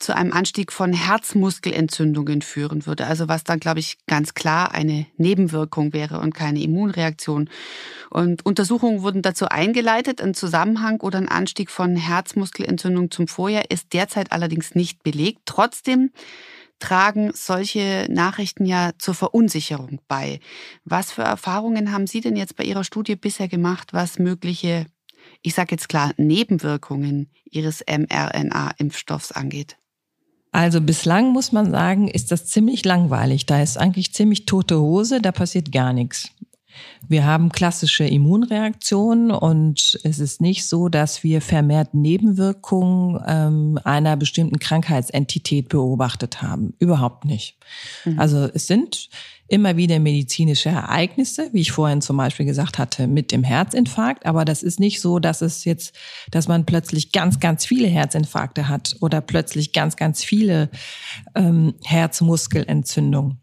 zu 0.00 0.14
einem 0.14 0.32
Anstieg 0.32 0.72
von 0.72 0.92
Herzmuskelentzündungen 0.92 2.42
führen 2.42 2.84
würde. 2.84 3.06
Also 3.06 3.28
was 3.28 3.44
dann, 3.44 3.60
glaube 3.60 3.78
ich, 3.78 3.96
ganz 4.06 4.34
klar 4.34 4.74
eine 4.74 5.06
Nebenwirkung 5.16 5.92
wäre 5.92 6.18
und 6.18 6.34
keine 6.34 6.60
Immunreaktion. 6.60 7.48
Und 8.10 8.44
Untersuchungen 8.44 9.02
wurden 9.02 9.22
dazu 9.22 9.46
eingeleitet. 9.46 10.20
Ein 10.20 10.34
Zusammenhang 10.34 11.00
oder 11.00 11.18
ein 11.18 11.28
Anstieg 11.28 11.70
von 11.70 11.96
Herzmuskelentzündung 11.96 13.12
zum 13.12 13.28
Vorjahr 13.28 13.70
ist 13.70 13.92
derzeit 13.92 14.32
allerdings 14.32 14.74
nicht 14.74 15.02
belegt. 15.04 15.42
Trotzdem 15.46 16.10
tragen 16.78 17.30
solche 17.34 18.06
Nachrichten 18.10 18.66
ja 18.66 18.92
zur 18.98 19.14
Verunsicherung 19.14 20.00
bei. 20.08 20.40
Was 20.84 21.12
für 21.12 21.22
Erfahrungen 21.22 21.92
haben 21.92 22.06
Sie 22.06 22.20
denn 22.20 22.36
jetzt 22.36 22.56
bei 22.56 22.64
Ihrer 22.64 22.84
Studie 22.84 23.16
bisher 23.16 23.48
gemacht, 23.48 23.92
was 23.92 24.18
mögliche, 24.18 24.86
ich 25.42 25.54
sage 25.54 25.72
jetzt 25.72 25.88
klar, 25.88 26.12
Nebenwirkungen 26.16 27.30
Ihres 27.44 27.84
mRNA-Impfstoffs 27.86 29.32
angeht? 29.32 29.76
Also 30.52 30.80
bislang 30.80 31.32
muss 31.32 31.50
man 31.50 31.70
sagen, 31.70 32.06
ist 32.06 32.30
das 32.30 32.46
ziemlich 32.46 32.84
langweilig. 32.84 33.44
Da 33.46 33.60
ist 33.60 33.76
eigentlich 33.76 34.14
ziemlich 34.14 34.46
tote 34.46 34.78
Hose, 34.78 35.20
da 35.20 35.32
passiert 35.32 35.72
gar 35.72 35.92
nichts. 35.92 36.30
Wir 37.08 37.24
haben 37.24 37.50
klassische 37.50 38.04
Immunreaktionen 38.04 39.30
und 39.30 39.98
es 40.04 40.18
ist 40.18 40.40
nicht 40.40 40.66
so, 40.66 40.88
dass 40.88 41.22
wir 41.22 41.40
vermehrt 41.40 41.94
Nebenwirkungen 41.94 43.20
ähm, 43.26 43.78
einer 43.84 44.16
bestimmten 44.16 44.58
Krankheitsentität 44.58 45.68
beobachtet 45.68 46.42
haben. 46.42 46.74
Überhaupt 46.78 47.24
nicht. 47.24 47.56
Mhm. 48.04 48.18
Also 48.18 48.48
es 48.52 48.66
sind 48.66 49.08
immer 49.46 49.76
wieder 49.76 49.98
medizinische 49.98 50.70
Ereignisse, 50.70 51.50
wie 51.52 51.60
ich 51.60 51.72
vorhin 51.72 52.00
zum 52.00 52.16
Beispiel 52.16 52.46
gesagt 52.46 52.78
hatte, 52.78 53.06
mit 53.06 53.30
dem 53.30 53.44
Herzinfarkt. 53.44 54.24
Aber 54.24 54.44
das 54.44 54.62
ist 54.62 54.80
nicht 54.80 55.00
so, 55.00 55.18
dass 55.18 55.42
es 55.42 55.64
jetzt, 55.64 55.94
dass 56.30 56.48
man 56.48 56.64
plötzlich 56.64 57.12
ganz, 57.12 57.40
ganz 57.40 57.66
viele 57.66 57.88
Herzinfarkte 57.88 58.68
hat 58.68 58.96
oder 59.00 59.20
plötzlich 59.20 59.72
ganz, 59.72 59.96
ganz 59.96 60.24
viele 60.24 60.70
ähm, 61.34 61.74
Herzmuskelentzündungen. 61.84 63.42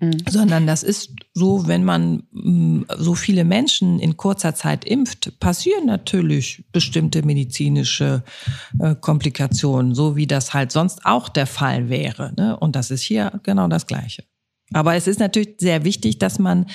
Mhm. 0.00 0.22
Sondern 0.28 0.66
das 0.66 0.82
ist 0.82 1.10
so, 1.32 1.66
wenn 1.66 1.84
man 1.84 2.22
mm, 2.32 2.82
so 2.98 3.14
viele 3.14 3.44
Menschen 3.44 3.98
in 3.98 4.16
kurzer 4.16 4.54
Zeit 4.54 4.84
impft, 4.84 5.38
passieren 5.40 5.86
natürlich 5.86 6.64
bestimmte 6.72 7.24
medizinische 7.24 8.22
äh, 8.80 8.94
Komplikationen, 8.94 9.94
so 9.94 10.16
wie 10.16 10.26
das 10.26 10.54
halt 10.54 10.72
sonst 10.72 11.04
auch 11.04 11.28
der 11.28 11.46
Fall 11.46 11.88
wäre. 11.88 12.32
Ne? 12.36 12.56
Und 12.56 12.76
das 12.76 12.90
ist 12.90 13.02
hier 13.02 13.40
genau 13.42 13.68
das 13.68 13.86
Gleiche. 13.86 14.24
Aber 14.72 14.94
es 14.96 15.06
ist 15.06 15.20
natürlich 15.20 15.54
sehr 15.58 15.84
wichtig, 15.84 16.18
dass 16.18 16.38
man 16.38 16.66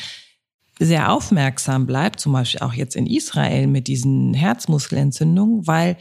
sehr 0.79 1.11
aufmerksam 1.11 1.85
bleibt, 1.85 2.19
zum 2.19 2.33
Beispiel 2.33 2.61
auch 2.61 2.73
jetzt 2.73 2.95
in 2.95 3.05
Israel 3.05 3.67
mit 3.67 3.87
diesen 3.87 4.33
Herzmuskelentzündungen, 4.33 5.67
weil 5.67 5.97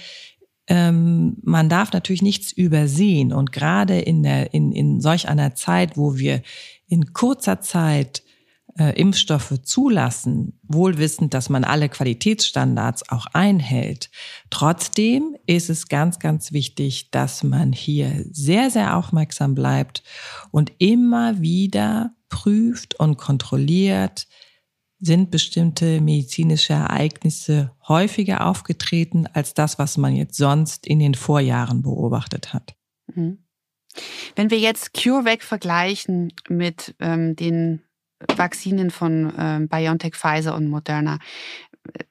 ähm, 0.69 1.37
man 1.43 1.69
darf 1.69 1.93
natürlich 1.93 2.23
nichts 2.23 2.53
übersehen. 2.53 3.33
Und 3.33 3.53
gerade 3.53 3.99
in, 3.99 4.23
der, 4.23 4.55
in, 4.55 4.73
in 4.73 5.01
solch 5.01 5.29
einer 5.29 5.55
Zeit, 5.55 5.97
wo 5.97 6.17
wir 6.17 6.43
in 6.91 7.13
kurzer 7.15 7.61
Zeit 7.61 8.23
äh, 8.79 8.99
Impfstoffe 9.01 9.63
zulassen, 9.63 10.61
wohlwissend, 10.63 11.35
dass 11.35 11.49
man 11.49 11.65
alle 11.65 11.89
Qualitätsstandards 11.89 13.09
auch 13.09 13.27
einhält. 13.27 14.11
Trotzdem 14.51 15.37
ist 15.47 15.71
es 15.71 15.89
ganz, 15.89 16.19
ganz 16.19 16.53
wichtig, 16.53 17.11
dass 17.11 17.43
man 17.43 17.73
hier 17.73 18.25
sehr, 18.31 18.71
sehr 18.71 18.97
aufmerksam 18.97 19.55
bleibt 19.55 20.03
und 20.51 20.73
immer 20.79 21.41
wieder 21.41 22.15
prüft 22.29 22.99
und 22.99 23.17
kontrolliert, 23.17 24.27
sind 24.99 25.31
bestimmte 25.31 26.01
medizinische 26.01 26.75
Ereignisse 26.75 27.73
häufiger 27.89 28.47
aufgetreten 28.47 29.27
als 29.33 29.55
das, 29.55 29.79
was 29.79 29.97
man 29.97 30.15
jetzt 30.15 30.37
sonst 30.37 30.87
in 30.87 30.99
den 30.99 31.15
Vorjahren 31.15 31.83
beobachtet 31.83 32.53
hat. 32.53 32.75
Mhm. 33.15 33.39
Wenn 34.37 34.51
wir 34.51 34.59
jetzt 34.59 34.95
CureVac 34.95 35.43
vergleichen 35.43 36.33
mit 36.49 36.95
ähm, 37.01 37.37
den 37.37 37.83
Vakzinen 38.37 38.91
von 38.91 39.33
ähm, 39.39 39.69
BioNTech, 39.69 40.15
Pfizer 40.15 40.55
und 40.55 40.69
Moderna, 40.69 41.19
äh, 41.93 42.05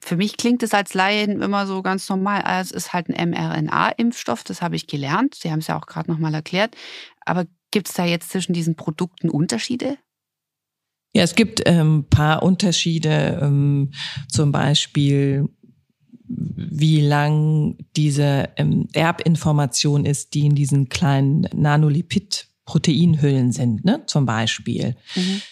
für 0.00 0.16
mich 0.16 0.36
klingt 0.36 0.62
es 0.64 0.74
als 0.74 0.94
Laien 0.94 1.40
immer 1.40 1.66
so 1.66 1.80
ganz 1.80 2.08
normal. 2.08 2.42
Es 2.60 2.72
ist 2.72 2.92
halt 2.92 3.08
ein 3.08 3.30
mRNA-Impfstoff, 3.30 4.42
das 4.42 4.60
habe 4.60 4.74
ich 4.74 4.88
gelernt. 4.88 5.36
Sie 5.36 5.52
haben 5.52 5.60
es 5.60 5.68
ja 5.68 5.78
auch 5.78 5.86
gerade 5.86 6.10
nochmal 6.10 6.34
erklärt. 6.34 6.74
Aber 7.24 7.46
gibt 7.70 7.88
es 7.88 7.94
da 7.94 8.04
jetzt 8.04 8.30
zwischen 8.30 8.52
diesen 8.52 8.74
Produkten 8.74 9.30
Unterschiede? 9.30 9.98
Ja, 11.14 11.22
es 11.22 11.34
gibt 11.34 11.66
ein 11.66 11.78
ähm, 11.78 12.06
paar 12.08 12.42
Unterschiede, 12.42 13.38
ähm, 13.42 13.92
zum 14.28 14.50
Beispiel 14.50 15.48
wie 16.36 17.00
lang 17.00 17.76
diese 17.96 18.48
ähm, 18.56 18.88
Erbinformation 18.92 20.04
ist, 20.04 20.34
die 20.34 20.46
in 20.46 20.54
diesen 20.54 20.88
kleinen 20.88 21.48
Nanolipid-Proteinhüllen 21.54 23.52
sind, 23.52 23.84
ne, 23.84 24.02
zum 24.06 24.26
Beispiel. 24.26 24.96
Mhm. 25.14 25.42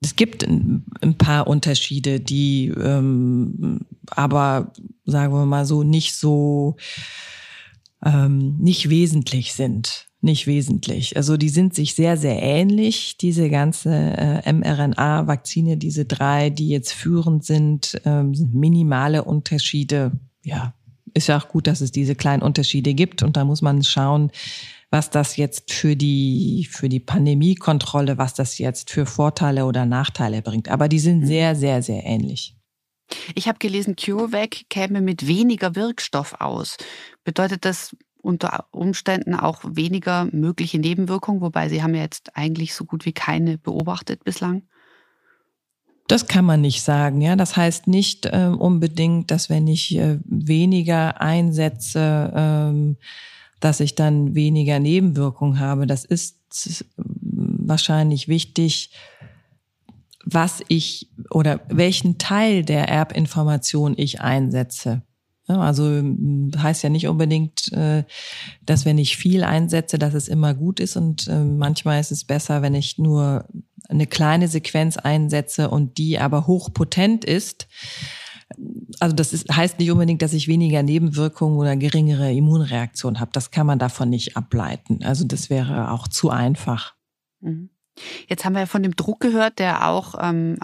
Es 0.00 0.14
gibt 0.14 0.46
ein, 0.46 0.84
ein, 1.00 1.18
paar 1.18 1.48
Unterschiede, 1.48 2.20
die 2.20 2.68
ähm, 2.68 3.80
aber, 4.10 4.72
sagen 5.04 5.32
wir 5.32 5.44
mal 5.44 5.66
so, 5.66 5.82
nicht 5.82 6.14
so, 6.14 6.76
ähm, 8.04 8.56
nicht 8.58 8.90
wesentlich 8.90 9.54
sind. 9.54 10.06
Nicht 10.20 10.48
wesentlich. 10.48 11.16
Also 11.16 11.36
die 11.36 11.48
sind 11.48 11.74
sich 11.74 11.94
sehr, 11.94 12.16
sehr 12.16 12.42
ähnlich, 12.42 13.18
diese 13.18 13.48
ganze 13.50 13.90
äh, 13.94 14.52
mRNA-Vakzine, 14.52 15.76
diese 15.76 16.06
drei, 16.06 16.50
die 16.50 16.68
jetzt 16.68 16.92
führend 16.92 17.44
sind, 17.44 18.00
ähm, 18.04 18.34
sind 18.34 18.52
minimale 18.52 19.22
Unterschiede 19.22 20.18
ja, 20.48 20.74
ist 21.14 21.28
ja 21.28 21.38
auch 21.38 21.48
gut, 21.48 21.66
dass 21.66 21.80
es 21.80 21.92
diese 21.92 22.14
kleinen 22.14 22.42
Unterschiede 22.42 22.94
gibt 22.94 23.22
und 23.22 23.36
da 23.36 23.44
muss 23.44 23.62
man 23.62 23.82
schauen, 23.82 24.30
was 24.90 25.10
das 25.10 25.36
jetzt 25.36 25.72
für 25.72 25.96
die, 25.96 26.66
für 26.70 26.88
die 26.88 27.00
Pandemiekontrolle, 27.00 28.16
was 28.16 28.34
das 28.34 28.58
jetzt 28.58 28.90
für 28.90 29.04
Vorteile 29.04 29.66
oder 29.66 29.84
Nachteile 29.84 30.40
bringt. 30.40 30.68
Aber 30.68 30.88
die 30.88 30.98
sind 30.98 31.20
mhm. 31.20 31.26
sehr, 31.26 31.54
sehr, 31.54 31.82
sehr 31.82 32.04
ähnlich. 32.04 32.54
Ich 33.34 33.48
habe 33.48 33.58
gelesen, 33.58 33.96
CureVac 33.96 34.68
käme 34.68 35.00
mit 35.00 35.26
weniger 35.26 35.74
Wirkstoff 35.74 36.40
aus. 36.40 36.76
Bedeutet 37.24 37.64
das 37.64 37.96
unter 38.20 38.66
Umständen 38.70 39.34
auch 39.34 39.62
weniger 39.64 40.26
mögliche 40.32 40.78
Nebenwirkungen, 40.78 41.40
wobei 41.40 41.68
Sie 41.68 41.82
haben 41.82 41.94
ja 41.94 42.02
jetzt 42.02 42.36
eigentlich 42.36 42.74
so 42.74 42.84
gut 42.84 43.04
wie 43.06 43.12
keine 43.12 43.58
beobachtet 43.58 44.24
bislang? 44.24 44.62
Das 46.08 46.26
kann 46.26 46.46
man 46.46 46.62
nicht 46.62 46.82
sagen. 46.82 47.20
Ja, 47.20 47.36
das 47.36 47.56
heißt 47.56 47.86
nicht 47.86 48.26
äh, 48.26 48.50
unbedingt, 48.58 49.30
dass 49.30 49.50
wenn 49.50 49.66
ich 49.66 49.94
äh, 49.96 50.18
weniger 50.24 51.20
einsetze, 51.20 52.32
ähm, 52.34 52.96
dass 53.60 53.80
ich 53.80 53.94
dann 53.94 54.34
weniger 54.34 54.78
Nebenwirkungen 54.78 55.60
habe. 55.60 55.86
Das 55.86 56.04
ist 56.06 56.38
wahrscheinlich 56.96 58.26
wichtig, 58.26 58.90
was 60.24 60.62
ich 60.68 61.10
oder 61.30 61.60
welchen 61.68 62.16
Teil 62.16 62.64
der 62.64 62.88
Erbinformation 62.88 63.94
ich 63.96 64.20
einsetze. 64.20 65.02
Also 65.46 66.02
heißt 66.56 66.82
ja 66.82 66.90
nicht 66.90 67.08
unbedingt, 67.08 67.72
äh, 67.72 68.04
dass 68.64 68.84
wenn 68.84 68.98
ich 68.98 69.16
viel 69.16 69.44
einsetze, 69.44 69.98
dass 69.98 70.12
es 70.12 70.28
immer 70.28 70.54
gut 70.54 70.78
ist. 70.78 70.96
Und 70.96 71.26
äh, 71.28 71.42
manchmal 71.42 72.00
ist 72.00 72.12
es 72.12 72.24
besser, 72.24 72.60
wenn 72.60 72.74
ich 72.74 72.98
nur 72.98 73.46
eine 73.88 74.06
kleine 74.06 74.48
Sequenz 74.48 74.96
einsetze 74.96 75.70
und 75.70 75.98
die 75.98 76.18
aber 76.18 76.46
hochpotent 76.46 77.24
ist. 77.24 77.68
Also 78.98 79.14
das 79.14 79.32
ist, 79.32 79.54
heißt 79.54 79.78
nicht 79.78 79.90
unbedingt, 79.90 80.22
dass 80.22 80.32
ich 80.32 80.48
weniger 80.48 80.82
Nebenwirkungen 80.82 81.58
oder 81.58 81.76
geringere 81.76 82.32
Immunreaktionen 82.32 83.20
habe. 83.20 83.30
Das 83.32 83.50
kann 83.50 83.66
man 83.66 83.78
davon 83.78 84.08
nicht 84.10 84.36
ableiten. 84.36 85.00
Also 85.04 85.24
das 85.24 85.50
wäre 85.50 85.90
auch 85.90 86.08
zu 86.08 86.30
einfach. 86.30 86.94
Mhm. 87.40 87.70
Jetzt 88.28 88.44
haben 88.44 88.52
wir 88.52 88.60
ja 88.60 88.66
von 88.66 88.82
dem 88.82 88.94
Druck 88.96 89.20
gehört, 89.20 89.58
der 89.58 89.88
auch 89.88 90.14
ähm, 90.20 90.56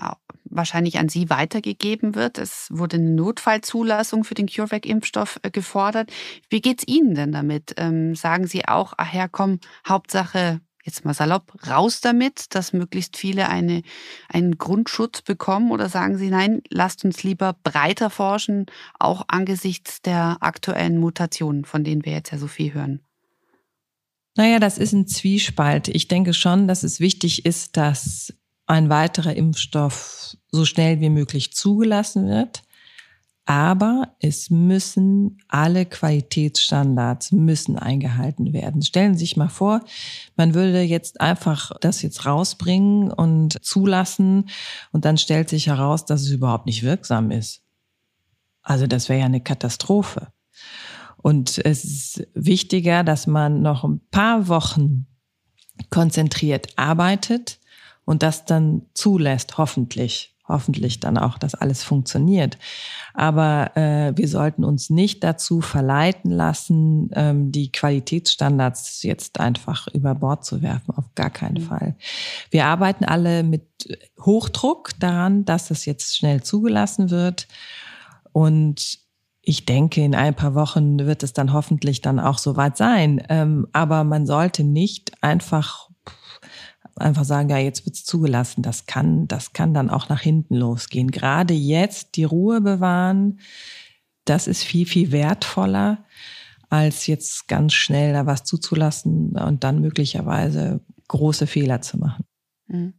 wahrscheinlich 0.45 0.99
an 0.99 1.09
Sie 1.09 1.31
weitergegeben 1.31 2.15
wird. 2.15 2.39
Es 2.39 2.69
wurde 2.71 2.97
eine 2.97 3.11
Notfallzulassung 3.11 4.25
für 4.25 4.35
den 4.35 4.47
CureVac-Impfstoff 4.47 5.41
äh, 5.43 5.51
gefordert. 5.51 6.11
Wie 6.49 6.61
geht's 6.61 6.85
Ihnen 6.87 7.15
denn 7.15 7.33
damit? 7.33 7.75
Ähm, 7.77 8.15
sagen 8.15 8.47
Sie 8.47 8.67
auch, 8.67 8.95
ach 8.97 9.13
ja, 9.13 9.29
komm, 9.29 9.59
Hauptsache, 9.87 10.61
jetzt 10.85 11.05
mal 11.05 11.15
salopp, 11.15 11.53
raus 11.67 12.01
damit, 12.01 12.55
dass 12.55 12.73
möglichst 12.73 13.17
viele 13.17 13.49
eine, 13.49 13.83
einen 14.29 14.59
Grundschutz 14.59 15.23
bekommen? 15.23 15.73
Oder 15.73 15.89
sagen 15.89 16.19
Sie, 16.19 16.29
nein, 16.29 16.63
lasst 16.69 17.05
uns 17.05 17.23
lieber 17.23 17.57
breiter 17.65 18.11
forschen, 18.11 18.67
auch 18.99 19.25
angesichts 19.29 20.03
der 20.03 20.39
aktuellen 20.41 20.99
Mutationen, 20.99 21.65
von 21.65 21.85
denen 21.85 22.05
wir 22.05 22.13
jetzt 22.13 22.31
ja 22.31 22.39
so 22.39 22.47
viel 22.47 22.75
hören? 22.75 23.01
Naja, 24.37 24.59
das 24.59 24.79
ist 24.79 24.93
ein 24.93 25.07
Zwiespalt. 25.07 25.89
Ich 25.89 26.09
denke 26.09 26.35
schon, 26.35 26.69
dass 26.69 26.83
es 26.83 27.01
wichtig 27.01 27.47
ist, 27.47 27.77
dass 27.77 28.35
ein 28.67 28.89
weiterer 28.89 29.35
Impfstoff 29.35 30.37
so 30.51 30.65
schnell 30.65 31.01
wie 31.01 31.11
möglich 31.11 31.53
zugelassen 31.53 32.29
wird. 32.29 32.63
Aber 33.47 34.15
es 34.21 34.49
müssen 34.49 35.39
alle 35.49 35.85
Qualitätsstandards 35.85 37.33
müssen 37.33 37.79
eingehalten 37.79 38.55
werden. 38.55 38.81
Stellen 38.81 39.15
Sie 39.15 39.21
sich 39.21 39.37
mal 39.37 39.49
vor, 39.49 39.83
man 40.37 40.55
würde 40.55 40.81
jetzt 40.81 41.21
einfach 41.21 41.73
das 41.81 42.01
jetzt 42.01 42.25
rausbringen 42.25 43.11
und 43.11 43.63
zulassen 43.63 44.49
und 44.93 45.05
dann 45.05 45.19
stellt 45.19 45.51
sich 45.51 45.67
heraus, 45.67 46.07
dass 46.07 46.23
es 46.23 46.31
überhaupt 46.31 46.65
nicht 46.65 46.83
wirksam 46.83 47.31
ist. 47.31 47.63
Also 48.63 48.87
das 48.87 49.11
wäre 49.11 49.21
ja 49.21 49.27
eine 49.27 49.43
Katastrophe. 49.43 50.33
Und 51.19 51.59
es 51.59 51.85
ist 51.85 52.27
wichtiger, 52.35 53.05
dass 53.05 53.27
man 53.27 53.61
noch 53.61 53.85
ein 53.85 54.01
paar 54.11 54.49
Wochen 54.49 55.07
konzentriert 55.91 56.69
arbeitet 56.77 57.61
und 58.05 58.23
das 58.23 58.45
dann 58.47 58.87
zulässt, 58.95 59.59
hoffentlich 59.59 60.34
hoffentlich 60.47 61.01
dann 61.01 61.17
auch, 61.17 61.39
dass 61.39 61.55
alles 61.55 61.83
funktioniert. 61.83 62.59
Aber 63.15 63.77
äh, 63.77 64.13
wir 64.17 64.29
sollten 64.29 64.65
uns 64.65 64.91
nicht 64.91 65.25
dazu 65.25 65.61
verleiten 65.61 66.31
lassen, 66.31 67.11
ähm, 67.15 67.51
die 67.51 67.73
Qualitätsstandards 67.73 69.03
jetzt 69.03 69.41
einfach 69.41 69.89
über 69.89 70.15
Bord 70.15 70.45
zu 70.45 70.63
werfen. 70.63 70.95
Auf 70.97 71.07
gar 71.15 71.31
keinen 71.31 71.63
mhm. 71.63 71.67
Fall. 71.67 71.97
Wir 72.51 72.67
arbeiten 72.67 73.05
alle 73.05 73.43
mit 73.43 73.65
Hochdruck 74.21 74.91
daran, 74.99 75.45
dass 75.45 75.71
es 75.71 75.87
jetzt 75.87 76.17
schnell 76.17 76.43
zugelassen 76.43 77.11
wird. 77.11 77.49
Und 78.33 78.99
ich 79.47 79.67
denke, 79.67 80.03
in 80.03 80.15
ein 80.15 80.35
paar 80.35 80.55
Wochen 80.55 80.99
wird 81.01 81.23
es 81.23 81.35
dann 81.35 81.53
hoffentlich 81.53 82.01
dann 82.01 82.19
auch 82.19 82.39
soweit 82.39 82.77
sein. 82.77 83.23
Ähm, 83.29 83.69
aber 83.73 84.05
man 84.05 84.27
sollte 84.27 84.65
nicht 84.65 85.13
einfach 85.23 85.84
einfach 86.97 87.25
sagen, 87.25 87.49
ja, 87.49 87.59
jetzt 87.59 87.87
wird's 87.87 88.05
zugelassen. 88.05 88.63
Das 88.63 88.87
kann, 88.87 89.27
das 89.29 89.53
kann 89.53 89.75
dann 89.75 89.91
auch 89.91 90.09
nach 90.09 90.21
hinten 90.21 90.55
losgehen. 90.55 91.11
Gerade 91.11 91.55
jetzt 91.55 92.17
die 92.17 92.25
Ruhe 92.25 92.61
bewahren, 92.61 93.41
das 94.25 94.47
ist 94.47 94.63
viel, 94.63 94.87
viel 94.87 95.13
wertvoller, 95.13 96.05
als 96.71 97.07
jetzt 97.07 97.47
ganz 97.49 97.75
schnell 97.75 98.13
da 98.13 98.27
was 98.27 98.45
zuzulassen 98.45 99.37
und 99.39 99.65
dann 99.65 99.81
möglicherweise 99.81 100.81
große 101.09 101.47
Fehler 101.47 101.83
zu 101.83 101.99
machen. 101.99 102.25
Mhm. 102.67 102.95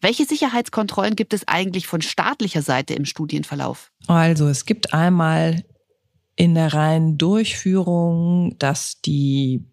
Welche 0.00 0.24
Sicherheitskontrollen 0.24 1.14
gibt 1.14 1.32
es 1.32 1.46
eigentlich 1.46 1.86
von 1.86 2.02
staatlicher 2.02 2.62
Seite 2.62 2.94
im 2.94 3.04
Studienverlauf? 3.04 3.92
Also 4.08 4.48
es 4.48 4.64
gibt 4.66 4.92
einmal 4.92 5.64
in 6.36 6.54
der 6.54 6.74
reinen 6.74 7.16
Durchführung, 7.16 8.56
dass 8.58 9.00
die 9.00 9.64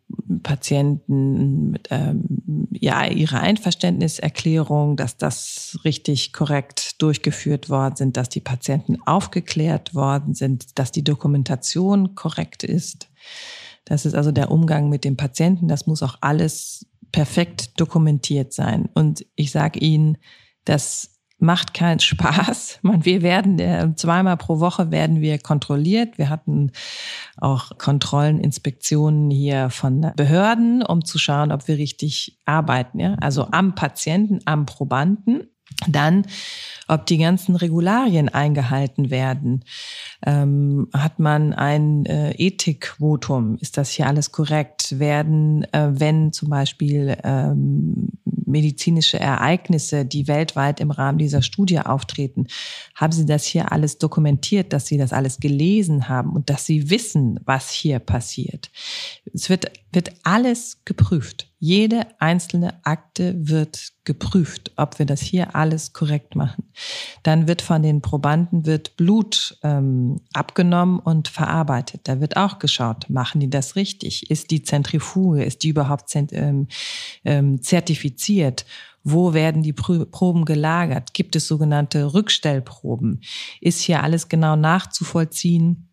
Patienten 0.44 1.80
ähm, 1.90 2.68
ja 2.72 3.06
ihre 3.06 3.40
Einverständniserklärung, 3.40 4.96
dass 4.96 5.18
das 5.18 5.80
richtig 5.84 6.34
korrekt 6.34 7.02
durchgeführt 7.02 7.70
worden 7.70 7.96
sind, 7.96 8.18
dass 8.18 8.30
die 8.30 8.42
Patienten 8.42 9.02
aufgeklärt 9.06 9.96
worden 9.96 10.36
sind, 10.36 10.78
dass 10.78 10.92
die 10.92 11.04
Dokumentation 11.04 12.14
korrekt 12.14 12.64
ist. 12.64 13.10
Das 13.86 14.06
ist 14.06 14.14
also 14.14 14.32
der 14.32 14.52
Umgang 14.52 14.90
mit 14.90 15.04
dem 15.04 15.18
Patienten. 15.18 15.68
Das 15.68 15.88
muss 15.88 16.04
auch 16.04 16.18
alles 16.22 16.86
perfekt 17.12 17.80
dokumentiert 17.80 18.54
sein. 18.54 18.88
Und 18.94 19.26
ich 19.36 19.52
sage 19.52 19.80
Ihnen, 19.80 20.18
dass 20.66 21.21
macht 21.42 21.74
keinen 21.74 22.00
Spaß. 22.00 22.80
Man, 22.84 23.04
wir 23.04 23.22
werden 23.22 23.60
äh, 23.60 23.94
zweimal 23.96 24.38
pro 24.38 24.60
Woche 24.60 24.92
werden 24.92 25.22
wir 25.22 25.40
kontrolliert. 25.40 26.18
Wir 26.18 26.30
hatten 26.30 26.72
auch 27.38 27.78
Kontrollen, 27.78 28.40
Inspektionen 28.40 29.32
hier 29.32 29.70
von 29.70 30.12
Behörden, 30.16 30.84
um 30.84 31.04
zu 31.04 31.18
schauen, 31.18 31.52
ob 31.52 31.68
wir 31.68 31.78
richtig 31.78 32.38
arbeiten. 32.46 33.00
Ja? 33.00 33.16
Also 33.20 33.48
am 33.52 33.76
Patienten, 33.76 34.40
am 34.46 34.66
Probanden. 34.66 35.48
Dann, 35.88 36.28
ob 36.90 37.06
die 37.06 37.18
ganzen 37.18 37.56
Regularien 37.56 38.30
eingehalten 38.30 39.10
werden. 39.10 39.64
Ähm, 40.24 40.90
hat 40.94 41.18
man 41.18 41.54
ein 41.54 42.06
äh, 42.06 42.34
Ethikvotum? 42.34 43.58
Ist 43.62 43.78
das 43.78 43.90
hier 43.90 44.06
alles 44.06 44.32
korrekt? 44.32 45.00
Werden, 45.00 45.64
äh, 45.74 45.90
wenn 45.94 46.34
zum 46.34 46.50
Beispiel 46.50 47.18
ähm, 47.24 48.10
medizinische 48.52 49.20
Ereignisse, 49.20 50.06
die 50.06 50.28
weltweit 50.28 50.80
im 50.80 50.92
Rahmen 50.92 51.18
dieser 51.18 51.42
Studie 51.42 51.80
auftreten, 51.80 52.48
haben 52.96 53.14
Sie 53.14 53.26
das 53.26 53.46
hier 53.46 53.72
alles 53.72 53.98
dokumentiert, 53.98 54.74
dass 54.74 54.88
Sie 54.88 54.98
das 54.98 55.14
alles 55.14 55.40
gelesen 55.40 56.08
haben 56.08 56.34
und 56.34 56.50
dass 56.50 56.66
Sie 56.66 56.90
wissen, 56.90 57.40
was 57.46 57.72
hier 57.72 58.00
passiert? 58.00 58.70
Es 59.34 59.50
wird, 59.50 59.72
wird 59.92 60.12
alles 60.24 60.80
geprüft. 60.86 61.51
Jede 61.64 62.08
einzelne 62.18 62.74
Akte 62.88 63.36
wird 63.38 63.92
geprüft, 64.04 64.72
ob 64.78 64.98
wir 64.98 65.06
das 65.06 65.22
hier 65.22 65.56
alles 65.56 65.94
korrekt 65.94 66.36
machen. 66.36 66.64
Dann 67.22 67.48
wird 67.48 67.62
von 67.62 67.84
den 67.84 68.02
Probanden 68.02 68.66
wird 68.66 68.98
Blut 68.98 69.60
ähm, 69.62 70.22
abgenommen 70.34 70.98
und 70.98 71.28
verarbeitet. 71.28 72.02
Da 72.06 72.20
wird 72.20 72.36
auch 72.36 72.58
geschaut, 72.58 73.12
machen 73.12 73.42
die 73.42 73.50
das 73.52 73.76
richtig? 73.76 74.32
Ist 74.32 74.50
die 74.50 74.64
Zentrifuge, 74.64 75.44
ist 75.44 75.62
die 75.62 75.70
überhaupt 75.70 76.12
ähm, 76.16 76.68
ähm, 77.26 77.62
zertifiziert? 77.62 78.66
Wo 79.04 79.36
werden 79.36 79.62
die 79.62 79.74
Proben 79.74 80.46
gelagert? 80.46 81.14
Gibt 81.14 81.36
es 81.36 81.48
sogenannte 81.48 82.16
Rückstellproben? 82.16 83.22
Ist 83.60 83.82
hier 83.82 84.02
alles 84.02 84.30
genau 84.30 84.56
nachzuvollziehen? 84.56 85.91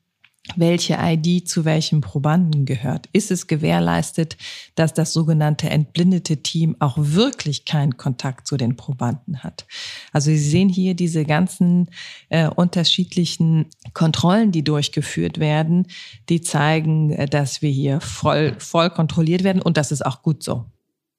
Welche 0.56 0.96
ID 1.00 1.48
zu 1.48 1.64
welchem 1.64 2.00
Probanden 2.00 2.64
gehört. 2.64 3.08
Ist 3.12 3.30
es 3.30 3.46
gewährleistet, 3.46 4.36
dass 4.74 4.94
das 4.94 5.12
sogenannte 5.12 5.68
entblindete 5.68 6.38
Team 6.38 6.76
auch 6.78 6.96
wirklich 6.98 7.64
keinen 7.64 7.96
Kontakt 7.96 8.46
zu 8.46 8.56
den 8.56 8.76
Probanden 8.76 9.42
hat? 9.42 9.66
Also 10.12 10.30
Sie 10.30 10.38
sehen 10.38 10.68
hier 10.68 10.94
diese 10.94 11.24
ganzen 11.24 11.90
äh, 12.30 12.48
unterschiedlichen 12.48 13.66
Kontrollen, 13.92 14.52
die 14.52 14.64
durchgeführt 14.64 15.38
werden, 15.38 15.86
die 16.28 16.40
zeigen, 16.40 17.10
äh, 17.10 17.26
dass 17.26 17.62
wir 17.62 17.70
hier 17.70 18.00
voll, 18.00 18.54
voll 18.58 18.90
kontrolliert 18.90 19.44
werden 19.44 19.62
und 19.62 19.76
das 19.76 19.92
ist 19.92 20.04
auch 20.04 20.22
gut 20.22 20.42
so. 20.42 20.64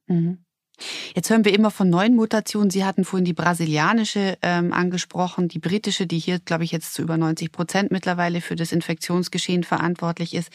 Mhm. 0.07 0.39
Jetzt 1.15 1.29
hören 1.29 1.45
wir 1.45 1.53
immer 1.53 1.71
von 1.71 1.89
neuen 1.89 2.15
Mutationen. 2.15 2.69
Sie 2.69 2.85
hatten 2.85 3.05
vorhin 3.05 3.25
die 3.25 3.33
brasilianische 3.33 4.37
ähm, 4.41 4.73
angesprochen, 4.73 5.47
die 5.47 5.59
britische, 5.59 6.07
die 6.07 6.19
hier, 6.19 6.39
glaube 6.39 6.63
ich, 6.63 6.71
jetzt 6.71 6.93
zu 6.93 7.01
über 7.01 7.17
90 7.17 7.51
Prozent 7.51 7.91
mittlerweile 7.91 8.41
für 8.41 8.55
das 8.55 8.71
Infektionsgeschehen 8.71 9.63
verantwortlich 9.63 10.33
ist. 10.33 10.49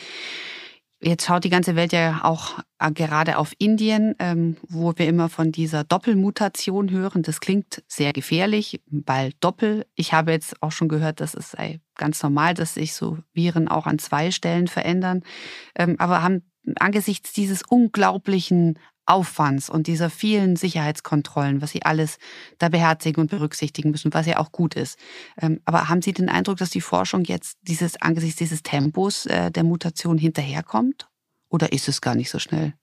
Jetzt 1.07 1.27
schaut 1.27 1.45
die 1.45 1.51
ganze 1.51 1.77
Welt 1.77 1.93
ja 1.93 2.21
auch 2.23 2.61
äh, 2.79 2.91
gerade 2.91 3.37
auf 3.37 3.53
Indien, 3.59 4.15
ähm, 4.19 4.57
wo 4.69 4.95
wir 4.97 5.07
immer 5.07 5.29
von 5.29 5.53
dieser 5.53 5.85
Doppelmutation 5.85 6.91
hören. 6.91 7.23
Das 7.23 7.41
klingt 7.41 7.83
sehr 7.87 8.15
gefährlich, 8.15 8.81
weil 8.87 9.33
Doppel. 9.41 9.85
Ich 9.97 10.15
habe 10.15 10.33
jetzt 10.33 10.63
auch 10.63 10.73
schon 10.73 10.89
gehört, 10.89 11.21
dass 11.21 11.35
es 11.35 11.51
sei 11.51 11.81
ganz 11.97 12.23
normal, 12.23 12.55
dass 12.55 12.75
sich 12.75 12.95
so 12.95 13.19
Viren 13.35 13.69
auch 13.69 13.87
an 13.87 13.99
zwei 13.99 14.31
Stellen 14.31 14.67
verändern. 14.67 15.23
Ähm, 15.75 15.97
aber 15.99 16.23
haben 16.23 16.43
angesichts 16.79 17.35
dieses 17.35 17.63
unglaublichen 17.69 18.79
Aufwands 19.07 19.69
und 19.69 19.87
dieser 19.87 20.11
vielen 20.11 20.57
Sicherheitskontrollen, 20.57 21.61
was 21.61 21.71
Sie 21.71 21.83
alles 21.83 22.19
da 22.59 22.69
beherzigen 22.69 23.21
und 23.21 23.31
berücksichtigen 23.31 23.91
müssen, 23.91 24.15
was 24.15 24.27
ja 24.27 24.39
auch 24.39 24.53
gut 24.53 24.75
ist. 24.75 24.99
Ähm, 25.41 25.61
aber 25.65 25.89
haben 25.89 26.03
Sie 26.03 26.13
den 26.13 26.29
Eindruck, 26.29 26.59
dass 26.59 26.71
die 26.71 26.81
Forschung 26.81 27.25
jetzt 27.25 27.59
dieses, 27.63 28.01
angesichts 28.01 28.37
dieses 28.37 28.63
Tempos 28.63 29.27
äh, 29.27 29.51
der 29.51 29.65
Mutation 29.65 30.19
hinterherkommt? 30.19 31.09
Oder 31.49 31.73
ist 31.73 31.89
es 31.89 32.01
gar 32.01 32.15
nicht 32.15 32.31
so 32.31 32.39
schnell? 32.39 32.75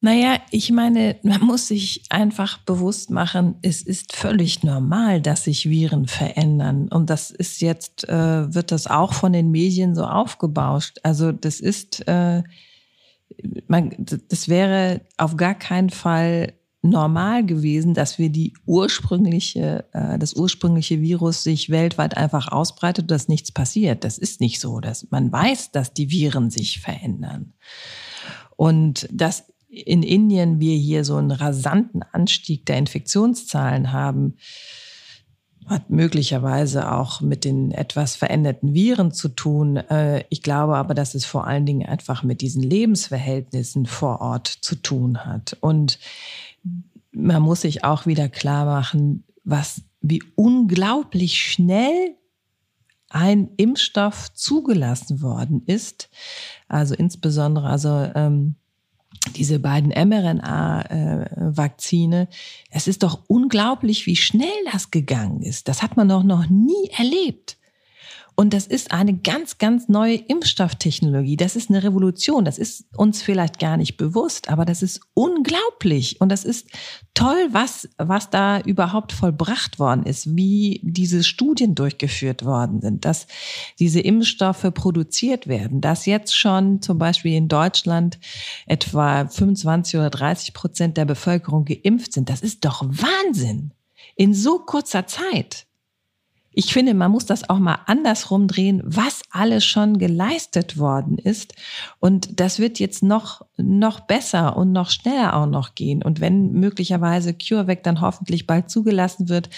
Naja, 0.00 0.38
ich 0.52 0.70
meine, 0.70 1.16
man 1.24 1.40
muss 1.40 1.66
sich 1.66 2.02
einfach 2.08 2.58
bewusst 2.58 3.10
machen, 3.10 3.56
es 3.62 3.82
ist 3.82 4.14
völlig 4.14 4.62
normal, 4.62 5.20
dass 5.20 5.44
sich 5.44 5.68
Viren 5.68 6.06
verändern. 6.06 6.86
Und 6.88 7.10
das 7.10 7.32
ist 7.32 7.60
jetzt, 7.60 8.08
äh, 8.08 8.54
wird 8.54 8.70
das 8.70 8.86
auch 8.86 9.12
von 9.12 9.32
den 9.32 9.50
Medien 9.50 9.96
so 9.96 10.04
aufgebauscht. 10.04 10.98
Also 11.02 11.32
das 11.32 11.58
ist, 11.58 12.06
äh, 12.06 12.44
man, 13.66 13.94
das 14.28 14.48
wäre 14.48 15.02
auf 15.16 15.36
gar 15.36 15.54
keinen 15.54 15.90
Fall 15.90 16.54
normal 16.82 17.44
gewesen, 17.44 17.92
dass 17.92 18.18
wir 18.18 18.30
die 18.30 18.54
ursprüngliche, 18.64 19.84
äh, 19.92 20.18
das 20.18 20.34
ursprüngliche 20.34 21.00
Virus 21.00 21.42
sich 21.42 21.70
weltweit 21.70 22.16
einfach 22.16 22.48
ausbreitet 22.48 23.10
dass 23.10 23.28
nichts 23.28 23.52
passiert. 23.52 24.04
Das 24.04 24.18
ist 24.18 24.40
nicht 24.40 24.60
so. 24.60 24.80
Dass 24.80 25.10
man 25.10 25.32
weiß, 25.32 25.72
dass 25.72 25.92
die 25.92 26.10
Viren 26.10 26.50
sich 26.50 26.80
verändern. 26.80 27.54
Und 28.56 29.08
dass 29.12 29.44
in 29.68 30.02
Indien 30.02 30.60
wir 30.60 30.76
hier 30.76 31.04
so 31.04 31.16
einen 31.16 31.30
rasanten 31.30 32.02
Anstieg 32.02 32.64
der 32.66 32.78
Infektionszahlen 32.78 33.92
haben, 33.92 34.36
hat 35.68 35.90
möglicherweise 35.90 36.92
auch 36.92 37.20
mit 37.20 37.44
den 37.44 37.70
etwas 37.70 38.16
veränderten 38.16 38.74
Viren 38.74 39.12
zu 39.12 39.28
tun. 39.28 39.76
Äh, 39.76 40.24
ich 40.30 40.42
glaube 40.42 40.76
aber, 40.76 40.94
dass 40.94 41.14
es 41.14 41.24
vor 41.24 41.46
allen 41.46 41.66
Dingen 41.66 41.86
einfach 41.86 42.22
mit 42.22 42.40
diesen 42.40 42.62
Lebensverhältnissen 42.62 43.86
vor 43.86 44.20
Ort 44.20 44.46
zu 44.46 44.76
tun 44.76 45.24
hat. 45.24 45.56
Und 45.60 45.98
man 47.12 47.42
muss 47.42 47.62
sich 47.62 47.84
auch 47.84 48.06
wieder 48.06 48.28
klar 48.28 48.64
machen, 48.64 49.24
was, 49.44 49.82
wie 50.00 50.22
unglaublich 50.34 51.40
schnell 51.40 52.14
ein 53.10 53.50
Impfstoff 53.56 54.32
zugelassen 54.34 55.22
worden 55.22 55.62
ist. 55.66 56.10
Also 56.68 56.94
insbesondere, 56.94 57.68
also 57.68 58.10
ähm, 58.14 58.56
diese 59.36 59.58
beiden 59.58 59.90
mRNA-Vakzine, 59.90 61.28
es 62.70 62.88
ist 62.88 63.02
doch 63.02 63.20
unglaublich, 63.26 64.06
wie 64.06 64.16
schnell 64.16 64.48
das 64.72 64.90
gegangen 64.90 65.42
ist. 65.42 65.68
Das 65.68 65.82
hat 65.82 65.96
man 65.96 66.08
doch 66.08 66.22
noch 66.22 66.48
nie 66.48 66.90
erlebt. 66.96 67.56
Und 68.38 68.54
das 68.54 68.68
ist 68.68 68.92
eine 68.92 69.14
ganz, 69.14 69.58
ganz 69.58 69.88
neue 69.88 70.14
Impfstofftechnologie. 70.14 71.36
Das 71.36 71.56
ist 71.56 71.70
eine 71.70 71.82
Revolution. 71.82 72.44
Das 72.44 72.56
ist 72.56 72.84
uns 72.96 73.20
vielleicht 73.20 73.58
gar 73.58 73.76
nicht 73.76 73.96
bewusst, 73.96 74.48
aber 74.48 74.64
das 74.64 74.80
ist 74.80 75.00
unglaublich. 75.14 76.20
Und 76.20 76.28
das 76.28 76.44
ist 76.44 76.68
toll, 77.14 77.48
was, 77.50 77.88
was 77.98 78.30
da 78.30 78.60
überhaupt 78.60 79.10
vollbracht 79.10 79.80
worden 79.80 80.04
ist, 80.04 80.36
wie 80.36 80.80
diese 80.84 81.24
Studien 81.24 81.74
durchgeführt 81.74 82.44
worden 82.44 82.80
sind, 82.80 83.04
dass 83.04 83.26
diese 83.80 83.98
Impfstoffe 83.98 84.70
produziert 84.72 85.48
werden, 85.48 85.80
dass 85.80 86.06
jetzt 86.06 86.36
schon 86.36 86.80
zum 86.80 86.96
Beispiel 86.96 87.34
in 87.34 87.48
Deutschland 87.48 88.20
etwa 88.66 89.26
25 89.26 89.98
oder 89.98 90.10
30 90.10 90.54
Prozent 90.54 90.96
der 90.96 91.06
Bevölkerung 91.06 91.64
geimpft 91.64 92.12
sind. 92.12 92.30
Das 92.30 92.42
ist 92.42 92.64
doch 92.64 92.84
Wahnsinn. 92.84 93.72
In 94.14 94.32
so 94.32 94.60
kurzer 94.60 95.08
Zeit 95.08 95.66
ich 96.58 96.72
finde, 96.72 96.92
man 96.92 97.12
muss 97.12 97.24
das 97.24 97.48
auch 97.48 97.60
mal 97.60 97.78
andersrum 97.86 98.48
drehen, 98.48 98.82
was 98.84 99.22
alles 99.30 99.64
schon 99.64 99.96
geleistet 99.98 100.76
worden 100.76 101.16
ist. 101.16 101.54
Und 102.00 102.40
das 102.40 102.58
wird 102.58 102.80
jetzt 102.80 103.00
noch, 103.00 103.42
noch 103.56 104.00
besser 104.00 104.56
und 104.56 104.72
noch 104.72 104.90
schneller 104.90 105.36
auch 105.36 105.46
noch 105.46 105.76
gehen. 105.76 106.02
Und 106.02 106.20
wenn 106.20 106.50
möglicherweise 106.50 107.32
CureVac 107.32 107.84
dann 107.84 108.00
hoffentlich 108.00 108.48
bald 108.48 108.70
zugelassen 108.70 109.28
wird, 109.28 109.50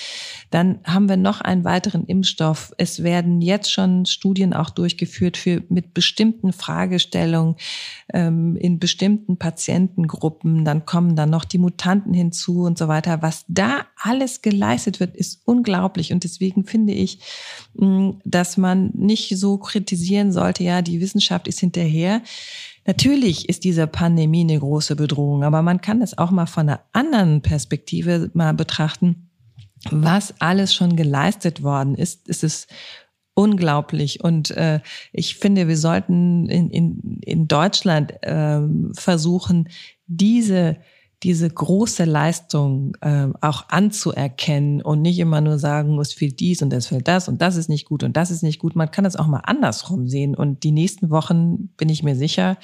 dann 0.51 0.81
haben 0.85 1.09
wir 1.09 1.17
noch 1.17 1.41
einen 1.41 1.65
weiteren 1.65 2.05
Impfstoff. 2.05 2.75
Es 2.77 3.03
werden 3.03 3.41
jetzt 3.41 3.73
schon 3.73 4.05
Studien 4.05 4.53
auch 4.53 4.69
durchgeführt 4.69 5.39
für, 5.39 5.63
mit 5.71 5.95
bestimmten 5.95 6.53
Fragestellungen 6.53 7.57
ähm, 8.13 8.57
in 8.57 8.79
bestimmten 8.79 9.39
Patientengruppen. 9.39 10.67
Dann 10.67 10.85
kommen 10.85 11.17
dann 11.17 11.31
noch 11.31 11.47
die 11.47 11.57
Mutanten 11.57 12.13
hinzu 12.13 12.65
und 12.65 12.77
so 12.77 12.89
weiter. 12.89 13.23
Was 13.23 13.47
da 13.49 13.87
alles 13.97 14.43
geleistet 14.43 15.01
wird, 15.01 15.17
ist 15.17 15.41
unglaublich. 15.47 16.13
Und 16.13 16.25
deswegen 16.25 16.65
finde 16.65 16.90
finde 16.91 17.03
ich, 17.03 17.19
mm, 17.75 18.11
dass 18.25 18.57
man 18.57 18.91
nicht 18.95 19.37
so 19.39 19.59
kritisieren 19.59 20.33
sollte, 20.33 20.65
ja, 20.65 20.83
die 20.83 21.01
Wissenschaft 21.01 21.49
ist 21.49 21.61
hinterher. 21.61 22.23
Natürlich 22.87 23.49
ist 23.49 23.65
diese 23.65 23.87
Pandemie 23.87 24.41
eine 24.41 24.59
große 24.59 24.97
Bedrohung, 24.97 25.45
aber 25.45 25.63
man 25.63 25.81
kann 25.81 26.03
es 26.03 26.19
auch 26.19 26.31
mal 26.31 26.47
von 26.47 26.69
einer 26.69 26.81
anderen 26.93 27.43
Perspektive 27.43 28.31
mal 28.35 28.55
betrachten. 28.55 29.29
Was 29.91 30.35
alles 30.41 30.75
schon 30.75 30.97
geleistet 30.97 31.63
worden 31.63 31.95
ist, 31.95 32.29
ist 32.29 32.45
es 32.45 32.67
unglaublich. 33.35 34.23
Und 34.23 34.51
äh, 34.51 34.81
ich 35.13 35.37
finde, 35.37 35.69
wir 35.69 35.77
sollten 35.77 36.49
in, 36.49 36.71
in, 36.71 37.21
in 37.23 37.49
Deutschland 37.49 38.13
äh, 38.23 38.61
versuchen, 38.93 39.69
diese 40.07 40.77
diese 41.23 41.51
große 41.51 42.05
Leistung 42.05 42.97
äh, 43.03 43.29
auch 43.41 43.69
anzuerkennen 43.69 44.81
und 44.81 45.03
nicht 45.03 45.19
immer 45.19 45.41
nur 45.41 45.59
sagen, 45.59 45.99
es 45.99 46.15
fehlt 46.15 46.41
dies 46.41 46.63
und 46.63 46.73
es 46.73 46.87
fehlt 46.87 47.09
das 47.09 47.29
und 47.29 47.43
das 47.43 47.57
ist 47.57 47.69
nicht 47.69 47.87
gut 47.87 48.03
und 48.03 48.17
das 48.17 48.31
ist 48.31 48.43
nicht 48.43 48.59
gut. 48.59 48.75
Man 48.75 48.91
kann 48.91 49.05
es 49.05 49.17
auch 49.17 49.27
mal 49.27 49.43
andersrum 49.45 50.09
sehen. 50.09 50.35
Und 50.35 50.63
die 50.63 50.73
nächsten 50.73 51.11
Wochen 51.11 51.69
bin 51.77 51.89
ich 51.91 52.03
mir 52.03 52.17
sicher, 52.17 52.57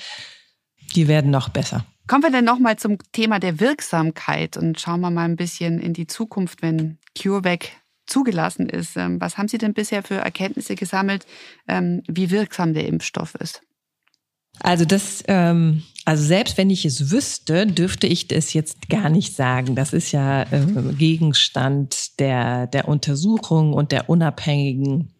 die 0.94 1.08
werden 1.08 1.30
noch 1.30 1.50
besser. 1.50 1.84
Kommen 2.06 2.22
wir 2.22 2.30
denn 2.30 2.44
nochmal 2.44 2.76
zum 2.76 2.98
Thema 3.12 3.40
der 3.40 3.60
Wirksamkeit 3.60 4.56
und 4.56 4.80
schauen 4.80 5.00
wir 5.00 5.10
mal 5.10 5.24
ein 5.24 5.36
bisschen 5.36 5.80
in 5.80 5.92
die 5.92 6.06
Zukunft, 6.06 6.62
wenn 6.62 6.98
CureVac 7.18 7.72
zugelassen 8.06 8.68
ist. 8.68 8.96
Ähm, 8.96 9.20
was 9.20 9.36
haben 9.36 9.48
Sie 9.48 9.58
denn 9.58 9.74
bisher 9.74 10.02
für 10.02 10.14
Erkenntnisse 10.14 10.76
gesammelt, 10.76 11.26
ähm, 11.68 12.02
wie 12.08 12.30
wirksam 12.30 12.72
der 12.72 12.86
Impfstoff 12.86 13.34
ist? 13.34 13.62
Also 14.60 14.84
das, 14.84 15.22
ähm, 15.28 15.82
also 16.04 16.22
selbst 16.22 16.56
wenn 16.56 16.70
ich 16.70 16.84
es 16.84 17.10
wüsste, 17.10 17.66
dürfte 17.66 18.06
ich 18.06 18.28
das 18.28 18.52
jetzt 18.52 18.88
gar 18.88 19.08
nicht 19.08 19.34
sagen. 19.34 19.74
Das 19.74 19.92
ist 19.92 20.12
ja 20.12 20.42
äh, 20.42 20.66
Gegenstand 20.96 22.18
der, 22.20 22.66
der 22.66 22.88
Untersuchung 22.88 23.72
und 23.72 23.92
der 23.92 24.08
unabhängigen 24.08 25.12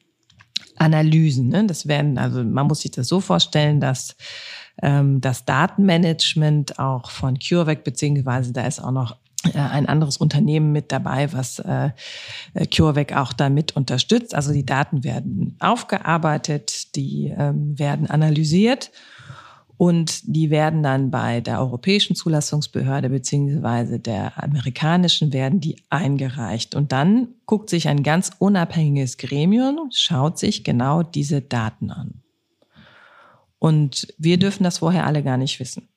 Analysen. 0.76 1.48
Ne? 1.48 1.66
Das 1.66 1.88
werden, 1.88 2.18
also 2.18 2.44
man 2.44 2.66
muss 2.66 2.80
sich 2.80 2.90
das 2.90 3.08
so 3.08 3.20
vorstellen, 3.20 3.80
dass 3.80 4.16
ähm, 4.82 5.20
das 5.20 5.44
Datenmanagement 5.44 6.78
auch 6.78 7.10
von 7.10 7.38
CureVac, 7.38 7.82
beziehungsweise 7.82 8.52
da 8.52 8.66
ist 8.66 8.80
auch 8.80 8.92
noch 8.92 9.16
äh, 9.54 9.58
ein 9.58 9.86
anderes 9.86 10.16
Unternehmen 10.16 10.72
mit 10.72 10.92
dabei, 10.92 11.32
was 11.32 11.58
äh, 11.60 11.90
CureVac 12.74 13.16
auch 13.16 13.32
damit 13.32 13.74
unterstützt. 13.76 14.34
Also 14.34 14.52
die 14.52 14.66
Daten 14.66 15.04
werden 15.04 15.56
aufgearbeitet, 15.60 16.94
die 16.94 17.34
ähm, 17.36 17.78
werden 17.78 18.08
analysiert 18.08 18.90
und 19.78 20.22
die 20.24 20.50
werden 20.50 20.82
dann 20.82 21.10
bei 21.10 21.40
der 21.40 21.60
europäischen 21.60 22.16
Zulassungsbehörde 22.16 23.10
beziehungsweise 23.10 23.98
der 23.98 24.42
amerikanischen 24.42 25.32
werden 25.32 25.60
die 25.60 25.76
eingereicht. 25.90 26.74
Und 26.74 26.92
dann 26.92 27.28
guckt 27.44 27.68
sich 27.68 27.88
ein 27.88 28.02
ganz 28.02 28.30
unabhängiges 28.38 29.18
Gremium, 29.18 29.90
schaut 29.92 30.38
sich 30.38 30.64
genau 30.64 31.02
diese 31.02 31.42
Daten 31.42 31.90
an. 31.90 32.22
Und 33.58 34.14
wir 34.16 34.38
dürfen 34.38 34.64
das 34.64 34.78
vorher 34.78 35.06
alle 35.06 35.22
gar 35.22 35.36
nicht 35.36 35.60
wissen. 35.60 35.88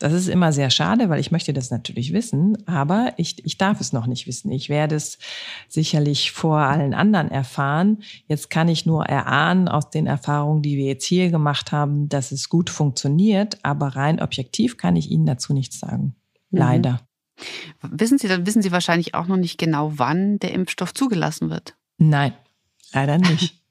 Das 0.00 0.12
ist 0.12 0.28
immer 0.28 0.52
sehr 0.52 0.70
schade, 0.70 1.08
weil 1.08 1.20
ich 1.20 1.30
möchte 1.30 1.52
das 1.52 1.70
natürlich 1.70 2.12
wissen, 2.12 2.66
aber 2.66 3.12
ich, 3.16 3.44
ich 3.44 3.58
darf 3.58 3.80
es 3.80 3.92
noch 3.92 4.06
nicht 4.06 4.26
wissen. 4.26 4.50
Ich 4.50 4.68
werde 4.68 4.96
es 4.96 5.18
sicherlich 5.68 6.32
vor 6.32 6.58
allen 6.58 6.94
anderen 6.94 7.30
erfahren. 7.30 8.02
Jetzt 8.26 8.50
kann 8.50 8.68
ich 8.68 8.86
nur 8.86 9.06
erahnen 9.06 9.68
aus 9.68 9.90
den 9.90 10.06
Erfahrungen, 10.08 10.62
die 10.62 10.76
wir 10.76 10.86
jetzt 10.86 11.04
hier 11.04 11.30
gemacht 11.30 11.70
haben, 11.70 12.08
dass 12.08 12.32
es 12.32 12.48
gut 12.48 12.70
funktioniert, 12.70 13.58
aber 13.62 13.88
rein 13.88 14.20
objektiv 14.20 14.76
kann 14.76 14.96
ich 14.96 15.10
Ihnen 15.10 15.26
dazu 15.26 15.52
nichts 15.52 15.78
sagen. 15.78 16.16
Mhm. 16.50 16.58
Leider. 16.58 17.00
Wissen 17.82 18.18
Sie, 18.18 18.28
dann 18.28 18.46
wissen 18.46 18.62
Sie 18.62 18.72
wahrscheinlich 18.72 19.14
auch 19.14 19.26
noch 19.26 19.36
nicht 19.36 19.58
genau, 19.58 19.92
wann 19.96 20.38
der 20.40 20.52
Impfstoff 20.52 20.92
zugelassen 20.92 21.50
wird. 21.50 21.76
Nein, 21.98 22.32
leider 22.92 23.18
nicht. 23.18 23.54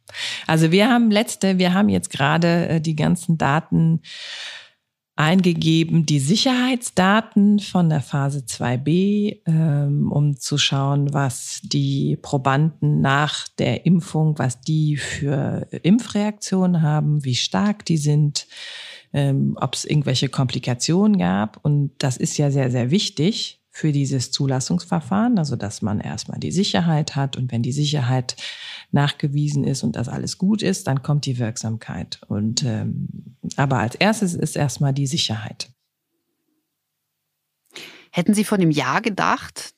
Also 0.45 0.71
wir 0.71 0.89
haben 0.89 1.09
letzte, 1.09 1.57
wir 1.57 1.73
haben 1.73 1.89
jetzt 1.89 2.11
gerade 2.11 2.67
äh, 2.67 2.81
die 2.81 2.95
ganzen 2.95 3.39
Daten 3.39 4.01
eingegeben 5.15 6.05
die 6.05 6.19
Sicherheitsdaten 6.19 7.59
von 7.59 7.89
der 7.89 8.01
Phase 8.01 8.39
2b, 8.39 9.41
ähm, 9.45 10.11
um 10.11 10.37
zu 10.37 10.57
schauen, 10.57 11.13
was 11.13 11.61
die 11.63 12.17
Probanden 12.21 12.99
nach 13.01 13.47
der 13.47 13.85
Impfung, 13.85 14.39
was 14.39 14.61
die 14.61 14.97
für 14.97 15.67
Impfreaktionen 15.83 16.81
haben, 16.81 17.23
wie 17.23 17.35
stark 17.35 17.85
die 17.85 17.97
sind, 17.97 18.47
ähm, 19.13 19.55
ob 19.61 19.75
es 19.75 19.85
irgendwelche 19.85 20.29
Komplikationen 20.29 21.17
gab. 21.17 21.59
Und 21.63 21.91
das 21.99 22.17
ist 22.17 22.37
ja 22.37 22.49
sehr, 22.49 22.71
sehr 22.71 22.89
wichtig 22.89 23.62
für 23.75 23.91
dieses 23.91 24.31
Zulassungsverfahren, 24.31 25.39
also 25.39 25.55
dass 25.55 25.81
man 25.81 25.99
erstmal 25.99 26.39
die 26.39 26.51
Sicherheit 26.51 27.15
hat 27.15 27.35
und 27.35 27.51
wenn 27.51 27.63
die 27.63 27.71
Sicherheit 27.71 28.35
nachgewiesen 28.91 29.63
ist 29.63 29.81
und 29.83 29.95
das 29.95 30.07
alles 30.07 30.37
gut 30.37 30.61
ist, 30.61 30.85
dann 30.85 31.01
kommt 31.01 31.25
die 31.25 31.39
Wirksamkeit. 31.39 32.21
Und 32.27 32.63
ähm, 32.63 33.35
aber 33.57 33.79
als 33.79 33.95
erstes 33.95 34.35
ist 34.35 34.55
erstmal 34.55 34.93
die 34.93 35.07
Sicherheit. 35.07 35.71
Hätten 38.11 38.35
Sie 38.35 38.43
vor 38.43 38.59
einem 38.59 38.69
Jahr 38.69 39.01
gedacht, 39.01 39.73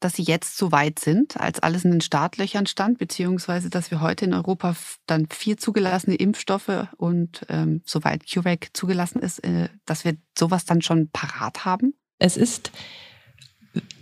dass 0.00 0.16
Sie 0.16 0.22
jetzt 0.22 0.58
so 0.58 0.70
weit 0.70 0.98
sind, 0.98 1.40
als 1.40 1.60
alles 1.60 1.86
in 1.86 1.92
den 1.92 2.02
Startlöchern 2.02 2.66
stand, 2.66 2.98
beziehungsweise 2.98 3.70
dass 3.70 3.90
wir 3.90 4.02
heute 4.02 4.26
in 4.26 4.34
Europa 4.34 4.76
dann 5.06 5.28
vier 5.30 5.56
zugelassene 5.56 6.16
Impfstoffe 6.16 6.88
und 6.98 7.46
ähm, 7.48 7.80
soweit 7.86 8.30
CureVac 8.30 8.68
zugelassen 8.74 9.20
ist, 9.22 9.38
äh, 9.44 9.70
dass 9.86 10.04
wir 10.04 10.18
sowas 10.38 10.66
dann 10.66 10.82
schon 10.82 11.08
parat 11.08 11.64
haben? 11.64 11.94
Es 12.18 12.36
ist 12.36 12.70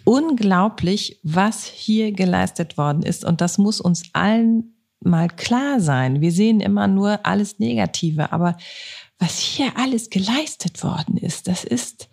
unglaublich, 0.04 1.20
was 1.22 1.64
hier 1.64 2.12
geleistet 2.12 2.78
worden 2.78 3.02
ist. 3.02 3.24
Und 3.24 3.40
das 3.40 3.58
muss 3.58 3.80
uns 3.80 4.04
allen 4.12 4.74
mal 5.00 5.28
klar 5.28 5.80
sein. 5.80 6.20
Wir 6.20 6.32
sehen 6.32 6.60
immer 6.60 6.88
nur 6.88 7.24
alles 7.26 7.58
Negative, 7.58 8.32
aber 8.32 8.56
was 9.18 9.38
hier 9.38 9.76
alles 9.76 10.10
geleistet 10.10 10.82
worden 10.82 11.16
ist, 11.16 11.48
das 11.48 11.64
ist, 11.64 12.08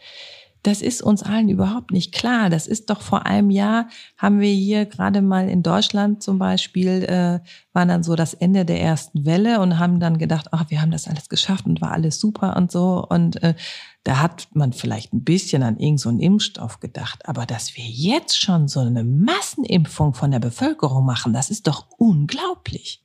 das 0.66 0.82
ist 0.82 1.04
uns 1.04 1.22
allen 1.22 1.48
überhaupt 1.48 1.92
nicht 1.92 2.12
klar. 2.12 2.50
Das 2.50 2.66
ist 2.66 2.90
doch 2.90 3.02
vor 3.02 3.28
einem 3.28 3.52
Jahr, 3.52 3.88
haben 4.18 4.40
wir 4.40 4.52
hier 4.52 4.86
gerade 4.86 5.22
mal 5.22 5.48
in 5.48 5.62
Deutschland 5.62 6.24
zum 6.24 6.40
Beispiel, 6.40 7.04
äh, 7.04 7.40
war 7.72 7.86
dann 7.86 8.02
so 8.02 8.16
das 8.16 8.34
Ende 8.34 8.66
der 8.66 8.82
ersten 8.82 9.26
Welle 9.26 9.60
und 9.60 9.78
haben 9.78 10.00
dann 10.00 10.18
gedacht, 10.18 10.48
ach, 10.52 10.66
wir 10.70 10.82
haben 10.82 10.90
das 10.90 11.08
alles 11.08 11.30
geschafft 11.30 11.68
und 11.68 11.82
war 11.82 11.92
alles 11.92 12.20
super 12.20 12.58
und 12.58 12.72
so. 12.72 13.06
Und 13.08 13.44
äh, 13.44 13.54
da 14.04 14.22
hat 14.22 14.48
man 14.54 14.74
vielleicht 14.74 15.14
ein 15.14 15.24
bisschen 15.24 15.62
an 15.62 15.78
irgendeinen 15.78 16.20
so 16.20 16.26
Impfstoff 16.26 16.80
gedacht. 16.80 17.28
Aber 17.28 17.46
dass 17.46 17.76
wir 17.78 17.86
jetzt 17.86 18.42
schon 18.42 18.68
so 18.68 18.80
eine 18.80 19.04
Massenimpfung 19.04 20.16
von 20.16 20.32
der 20.32 20.40
Bevölkerung 20.40 21.06
machen, 21.06 21.32
das 21.32 21.52
ist 21.52 21.68
doch 21.68 21.88
unglaublich. 21.98 23.05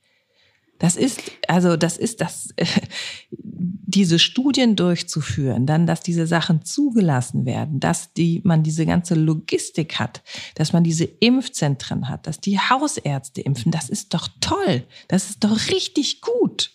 Das 0.81 0.95
ist, 0.95 1.21
also 1.47 1.77
das 1.77 1.95
ist 1.95 2.21
das, 2.21 2.49
diese 3.29 4.17
Studien 4.17 4.75
durchzuführen, 4.75 5.67
dann, 5.67 5.85
dass 5.85 6.01
diese 6.01 6.25
Sachen 6.25 6.65
zugelassen 6.65 7.45
werden, 7.45 7.79
dass 7.79 8.13
die, 8.13 8.41
man 8.43 8.63
diese 8.63 8.87
ganze 8.87 9.13
Logistik 9.13 9.99
hat, 9.99 10.23
dass 10.55 10.73
man 10.73 10.83
diese 10.83 11.03
Impfzentren 11.03 12.09
hat, 12.09 12.25
dass 12.25 12.39
die 12.39 12.57
Hausärzte 12.57 13.41
impfen, 13.41 13.71
das 13.71 13.89
ist 13.89 14.15
doch 14.15 14.27
toll. 14.39 14.83
Das 15.07 15.29
ist 15.29 15.43
doch 15.43 15.69
richtig 15.69 16.21
gut. 16.21 16.71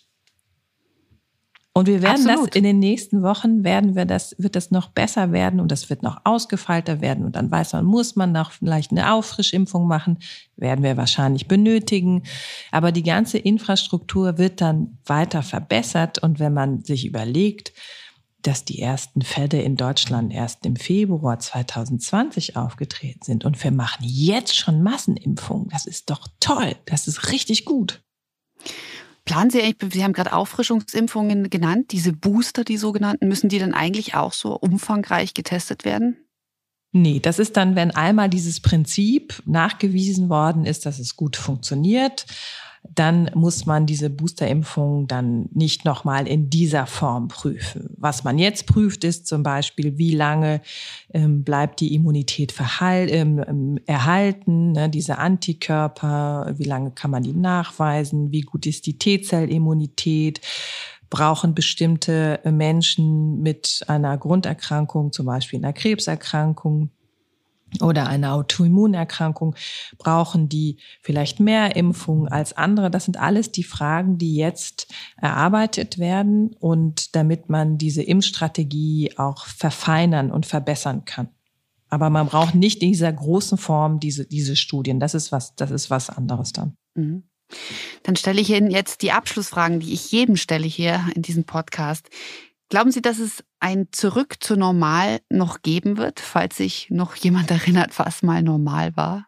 Und 1.77 1.85
wir 1.85 2.01
werden 2.01 2.27
Absolut. 2.27 2.49
das 2.49 2.55
in 2.55 2.63
den 2.63 2.79
nächsten 2.79 3.21
Wochen 3.21 3.63
werden 3.63 3.95
wir 3.95 4.05
das, 4.05 4.33
wird 4.39 4.55
das 4.55 4.71
noch 4.71 4.87
besser 4.87 5.31
werden 5.31 5.59
und 5.59 5.71
das 5.71 5.91
wird 5.91 6.01
noch 6.01 6.21
ausgefeilter 6.23 7.01
werden. 7.01 7.23
Und 7.23 7.35
dann 7.35 7.51
weiß 7.51 7.73
man, 7.73 7.85
muss 7.85 8.15
man 8.15 8.31
noch 8.31 8.49
vielleicht 8.49 8.89
eine 8.89 9.13
Auffrischimpfung 9.13 9.87
machen, 9.87 10.17
werden 10.55 10.83
wir 10.83 10.97
wahrscheinlich 10.97 11.47
benötigen. 11.47 12.23
Aber 12.71 12.91
die 12.91 13.03
ganze 13.03 13.37
Infrastruktur 13.37 14.39
wird 14.39 14.59
dann 14.59 14.97
weiter 15.05 15.43
verbessert. 15.43 16.17
Und 16.17 16.39
wenn 16.39 16.51
man 16.51 16.83
sich 16.83 17.05
überlegt, 17.05 17.73
dass 18.41 18.65
die 18.65 18.81
ersten 18.81 19.21
Fälle 19.21 19.61
in 19.61 19.75
Deutschland 19.75 20.33
erst 20.33 20.65
im 20.65 20.77
Februar 20.77 21.37
2020 21.37 22.55
aufgetreten 22.55 23.19
sind 23.21 23.45
und 23.45 23.63
wir 23.63 23.71
machen 23.71 24.03
jetzt 24.03 24.57
schon 24.57 24.81
Massenimpfungen. 24.81 25.69
Das 25.69 25.85
ist 25.85 26.09
doch 26.09 26.27
toll. 26.39 26.75
Das 26.85 27.07
ist 27.07 27.31
richtig 27.31 27.65
gut. 27.65 28.01
Planen 29.27 29.49
Sie 29.49 29.61
eigentlich, 29.61 29.93
Sie 29.93 30.03
haben 30.03 30.13
gerade 30.13 30.33
Auffrischungsimpfungen 30.33 31.49
genannt, 31.49 31.91
diese 31.91 32.13
Booster, 32.13 32.63
die 32.63 32.77
sogenannten, 32.77 33.27
müssen 33.27 33.49
die 33.49 33.59
dann 33.59 33.73
eigentlich 33.73 34.15
auch 34.15 34.31
so 34.33 34.55
umfangreich 34.55 35.33
getestet 35.33 35.83
werden? 35.83 36.17
Nee, 36.93 37.19
das 37.19 37.37
ist 37.37 37.57
dann, 37.57 37.75
wenn 37.75 37.91
einmal 37.91 38.29
dieses 38.29 38.61
Prinzip 38.61 39.43
nachgewiesen 39.45 40.29
worden 40.29 40.65
ist, 40.65 40.85
dass 40.85 40.97
es 40.97 41.17
gut 41.17 41.35
funktioniert 41.35 42.25
dann 42.95 43.29
muss 43.33 43.65
man 43.65 43.85
diese 43.85 44.09
Boosterimpfung 44.09 45.07
dann 45.07 45.49
nicht 45.53 45.85
nochmal 45.85 46.27
in 46.27 46.49
dieser 46.49 46.85
Form 46.85 47.27
prüfen. 47.27 47.95
Was 47.97 48.23
man 48.23 48.37
jetzt 48.37 48.65
prüft, 48.65 49.03
ist 49.03 49.27
zum 49.27 49.43
Beispiel, 49.43 49.97
wie 49.97 50.15
lange 50.15 50.61
ähm, 51.13 51.43
bleibt 51.43 51.79
die 51.79 51.93
Immunität 51.93 52.51
verhal 52.51 53.07
ähm, 53.09 53.43
ähm, 53.47 53.79
erhalten, 53.85 54.71
ne, 54.71 54.89
diese 54.89 55.17
Antikörper, 55.17 56.53
wie 56.57 56.63
lange 56.63 56.91
kann 56.91 57.11
man 57.11 57.23
die 57.23 57.33
nachweisen, 57.33 58.31
wie 58.31 58.41
gut 58.41 58.65
ist 58.65 58.85
die 58.85 58.97
T-Zellimmunität, 58.97 60.41
brauchen 61.09 61.55
bestimmte 61.55 62.39
Menschen 62.43 63.41
mit 63.41 63.83
einer 63.87 64.17
Grunderkrankung, 64.17 65.11
zum 65.13 65.25
Beispiel 65.25 65.59
einer 65.59 65.73
Krebserkrankung, 65.73 66.89
oder 67.81 68.07
eine 68.07 68.31
Autoimmunerkrankung, 68.31 69.55
brauchen 69.97 70.49
die 70.49 70.77
vielleicht 71.01 71.39
mehr 71.39 71.75
Impfungen 71.75 72.27
als 72.27 72.53
andere? 72.53 72.89
Das 72.89 73.05
sind 73.05 73.17
alles 73.17 73.51
die 73.51 73.63
Fragen, 73.63 74.17
die 74.17 74.35
jetzt 74.35 74.87
erarbeitet 75.17 75.97
werden 75.97 76.55
und 76.59 77.15
damit 77.15 77.49
man 77.49 77.77
diese 77.77 78.03
Impfstrategie 78.03 79.13
auch 79.17 79.45
verfeinern 79.45 80.31
und 80.31 80.45
verbessern 80.45 81.05
kann. 81.05 81.29
Aber 81.89 82.09
man 82.09 82.27
braucht 82.27 82.55
nicht 82.55 82.81
in 82.81 82.91
dieser 82.91 83.13
großen 83.13 83.57
Form 83.57 83.99
diese, 83.99 84.25
diese 84.25 84.55
Studien. 84.55 84.99
Das 84.99 85.13
ist 85.13 85.31
was, 85.31 85.55
das 85.55 85.71
ist 85.71 85.89
was 85.89 86.09
anderes 86.09 86.51
dann. 86.51 86.75
Mhm. 86.95 87.23
Dann 88.03 88.17
stelle 88.17 88.41
ich 88.41 88.49
Ihnen 88.49 88.71
jetzt 88.71 89.01
die 89.01 89.13
Abschlussfragen, 89.13 89.79
die 89.79 89.93
ich 89.93 90.11
jedem 90.11 90.35
stelle 90.35 90.65
hier 90.65 91.05
in 91.15 91.21
diesem 91.21 91.45
Podcast. 91.45 92.09
Glauben 92.69 92.91
Sie, 92.91 93.01
dass 93.01 93.19
es 93.19 93.43
ein 93.59 93.87
Zurück 93.91 94.37
zu 94.41 94.57
Normal 94.57 95.19
noch 95.29 95.61
geben 95.61 95.97
wird, 95.97 96.19
falls 96.19 96.57
sich 96.57 96.87
noch 96.89 97.15
jemand 97.15 97.49
erinnert, 97.51 97.97
was 97.97 98.23
mal 98.23 98.43
normal 98.43 98.95
war? 98.95 99.27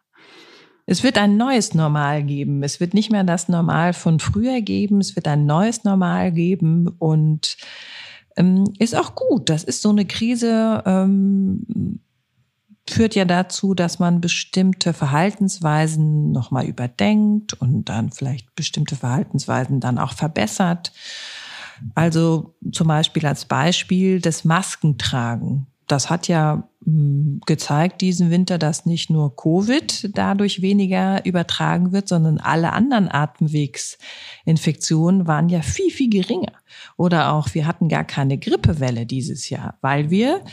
Es 0.86 1.04
wird 1.04 1.18
ein 1.18 1.36
neues 1.36 1.72
Normal 1.74 2.24
geben. 2.24 2.64
Es 2.64 2.80
wird 2.80 2.94
nicht 2.94 3.12
mehr 3.12 3.22
das 3.22 3.48
Normal 3.48 3.92
von 3.92 4.18
früher 4.18 4.60
geben. 4.60 5.00
Es 5.00 5.14
wird 5.14 5.28
ein 5.28 5.46
neues 5.46 5.84
Normal 5.84 6.32
geben 6.32 6.88
und 6.98 7.56
ähm, 8.36 8.64
ist 8.78 8.96
auch 8.96 9.14
gut. 9.14 9.48
Das 9.48 9.62
ist 9.62 9.82
so 9.82 9.90
eine 9.90 10.04
Krise, 10.04 10.82
ähm, 10.84 12.00
führt 12.88 13.14
ja 13.14 13.24
dazu, 13.24 13.74
dass 13.74 14.00
man 14.00 14.20
bestimmte 14.20 14.92
Verhaltensweisen 14.92 16.32
nochmal 16.32 16.66
überdenkt 16.66 17.54
und 17.54 17.84
dann 17.84 18.10
vielleicht 18.10 18.52
bestimmte 18.56 18.96
Verhaltensweisen 18.96 19.78
dann 19.78 19.98
auch 19.98 20.14
verbessert. 20.14 20.92
Also 21.94 22.54
zum 22.72 22.88
Beispiel 22.88 23.26
als 23.26 23.44
Beispiel 23.44 24.20
das 24.20 24.44
Maskentragen. 24.44 25.66
Das 25.86 26.08
hat 26.08 26.28
ja 26.28 26.68
hm, 26.84 27.40
gezeigt 27.46 28.00
diesen 28.00 28.30
Winter, 28.30 28.58
dass 28.58 28.86
nicht 28.86 29.10
nur 29.10 29.34
Covid 29.34 30.16
dadurch 30.16 30.62
weniger 30.62 31.24
übertragen 31.26 31.92
wird, 31.92 32.08
sondern 32.08 32.38
alle 32.38 32.72
anderen 32.72 33.10
Atemwegsinfektionen 33.10 35.26
waren 35.26 35.48
ja 35.48 35.62
viel, 35.62 35.90
viel 35.90 36.08
geringer. 36.08 36.52
Oder 36.96 37.32
auch 37.32 37.54
wir 37.54 37.66
hatten 37.66 37.88
gar 37.88 38.04
keine 38.04 38.38
Grippewelle 38.38 39.04
dieses 39.04 39.50
Jahr, 39.50 39.78
weil 39.80 40.10
wir 40.10 40.44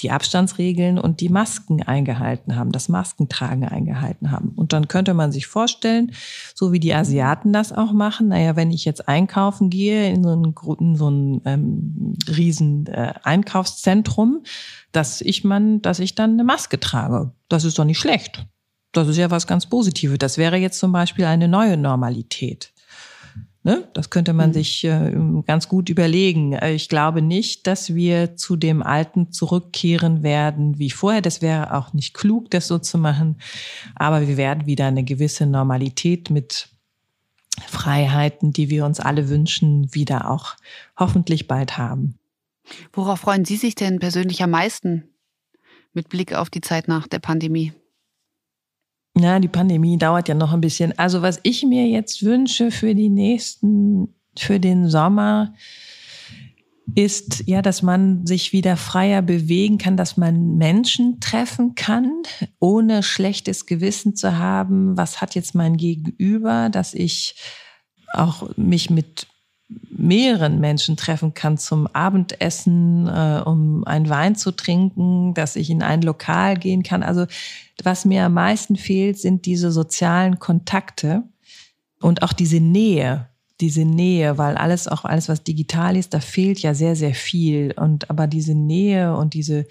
die 0.00 0.10
Abstandsregeln 0.10 0.98
und 0.98 1.20
die 1.20 1.28
Masken 1.28 1.82
eingehalten 1.82 2.56
haben, 2.56 2.72
das 2.72 2.88
Maskentragen 2.88 3.64
eingehalten 3.64 4.30
haben. 4.30 4.50
Und 4.56 4.72
dann 4.72 4.88
könnte 4.88 5.14
man 5.14 5.30
sich 5.30 5.46
vorstellen, 5.46 6.12
so 6.54 6.72
wie 6.72 6.80
die 6.80 6.94
Asiaten 6.94 7.52
das 7.52 7.72
auch 7.72 7.92
machen, 7.92 8.28
naja, 8.28 8.56
wenn 8.56 8.70
ich 8.70 8.84
jetzt 8.84 9.08
einkaufen 9.08 9.70
gehe 9.70 10.12
in 10.12 10.24
so 10.24 10.34
ein, 10.34 10.54
in 10.80 10.96
so 10.96 11.10
ein 11.10 11.40
ähm, 11.44 12.16
riesen 12.28 12.86
äh, 12.86 13.14
Einkaufszentrum, 13.22 14.42
dass 14.90 15.20
ich 15.20 15.44
man, 15.44 15.80
dass 15.80 16.00
ich 16.00 16.14
dann 16.14 16.32
eine 16.32 16.44
Maske 16.44 16.80
trage. 16.80 17.32
Das 17.48 17.64
ist 17.64 17.78
doch 17.78 17.84
nicht 17.84 17.98
schlecht. 17.98 18.46
Das 18.92 19.08
ist 19.08 19.16
ja 19.16 19.30
was 19.30 19.46
ganz 19.46 19.66
Positives. 19.66 20.18
Das 20.18 20.38
wäre 20.38 20.56
jetzt 20.56 20.78
zum 20.78 20.92
Beispiel 20.92 21.24
eine 21.24 21.48
neue 21.48 21.76
Normalität. 21.76 22.73
Ne? 23.66 23.88
Das 23.94 24.10
könnte 24.10 24.34
man 24.34 24.50
mhm. 24.50 24.54
sich 24.54 24.84
äh, 24.84 25.12
ganz 25.46 25.68
gut 25.68 25.88
überlegen. 25.88 26.52
Äh, 26.52 26.74
ich 26.74 26.90
glaube 26.90 27.22
nicht, 27.22 27.66
dass 27.66 27.94
wir 27.94 28.36
zu 28.36 28.56
dem 28.56 28.82
Alten 28.82 29.32
zurückkehren 29.32 30.22
werden 30.22 30.78
wie 30.78 30.90
vorher. 30.90 31.22
Das 31.22 31.40
wäre 31.40 31.72
auch 31.72 31.94
nicht 31.94 32.12
klug, 32.12 32.50
das 32.50 32.68
so 32.68 32.78
zu 32.78 32.98
machen. 32.98 33.38
Aber 33.94 34.28
wir 34.28 34.36
werden 34.36 34.66
wieder 34.66 34.86
eine 34.86 35.02
gewisse 35.02 35.46
Normalität 35.46 36.28
mit 36.28 36.68
Freiheiten, 37.66 38.52
die 38.52 38.68
wir 38.68 38.84
uns 38.84 39.00
alle 39.00 39.30
wünschen, 39.30 39.94
wieder 39.94 40.30
auch 40.30 40.56
hoffentlich 40.98 41.48
bald 41.48 41.78
haben. 41.78 42.18
Worauf 42.92 43.20
freuen 43.20 43.46
Sie 43.46 43.56
sich 43.56 43.74
denn 43.74 43.98
persönlich 43.98 44.42
am 44.42 44.50
meisten 44.50 45.04
mit 45.94 46.10
Blick 46.10 46.34
auf 46.34 46.50
die 46.50 46.60
Zeit 46.60 46.86
nach 46.86 47.06
der 47.08 47.18
Pandemie? 47.18 47.72
Ja, 49.16 49.38
die 49.38 49.48
Pandemie 49.48 49.96
dauert 49.96 50.28
ja 50.28 50.34
noch 50.34 50.52
ein 50.52 50.60
bisschen. 50.60 50.98
Also 50.98 51.22
was 51.22 51.38
ich 51.44 51.62
mir 51.64 51.86
jetzt 51.86 52.24
wünsche 52.24 52.70
für 52.70 52.94
die 52.94 53.08
nächsten, 53.08 54.14
für 54.36 54.58
den 54.58 54.88
Sommer, 54.88 55.54
ist 56.94 57.44
ja, 57.46 57.62
dass 57.62 57.82
man 57.82 58.26
sich 58.26 58.52
wieder 58.52 58.76
freier 58.76 59.22
bewegen 59.22 59.78
kann, 59.78 59.96
dass 59.96 60.16
man 60.16 60.56
Menschen 60.56 61.18
treffen 61.20 61.74
kann, 61.74 62.22
ohne 62.60 63.02
schlechtes 63.02 63.66
Gewissen 63.66 64.16
zu 64.16 64.38
haben. 64.38 64.96
Was 64.96 65.20
hat 65.20 65.34
jetzt 65.34 65.54
mein 65.54 65.76
Gegenüber, 65.76 66.68
dass 66.68 66.92
ich 66.92 67.36
auch 68.12 68.56
mich 68.56 68.90
mit 68.90 69.26
mehreren 69.68 70.60
Menschen 70.60 70.96
treffen 70.96 71.34
kann 71.34 71.56
zum 71.56 71.86
Abendessen, 71.88 73.08
äh, 73.08 73.42
um 73.44 73.84
einen 73.84 74.08
Wein 74.08 74.36
zu 74.36 74.52
trinken, 74.52 75.34
dass 75.34 75.56
ich 75.56 75.70
in 75.70 75.82
ein 75.82 76.02
Lokal 76.02 76.56
gehen 76.56 76.82
kann. 76.82 77.02
Also 77.02 77.26
was 77.82 78.04
mir 78.04 78.24
am 78.24 78.34
meisten 78.34 78.76
fehlt, 78.76 79.18
sind 79.18 79.46
diese 79.46 79.72
sozialen 79.72 80.38
Kontakte 80.38 81.22
und 82.00 82.22
auch 82.22 82.34
diese 82.34 82.60
Nähe, 82.60 83.28
diese 83.60 83.84
Nähe, 83.84 84.36
weil 84.36 84.56
alles, 84.56 84.88
auch 84.88 85.04
alles, 85.04 85.28
was 85.28 85.44
digital 85.44 85.96
ist, 85.96 86.12
da 86.12 86.20
fehlt 86.20 86.58
ja 86.58 86.74
sehr, 86.74 86.96
sehr 86.96 87.14
viel. 87.14 87.72
Und 87.76 88.10
aber 88.10 88.26
diese 88.26 88.54
Nähe 88.54 89.16
und 89.16 89.32
diese, 89.32 89.66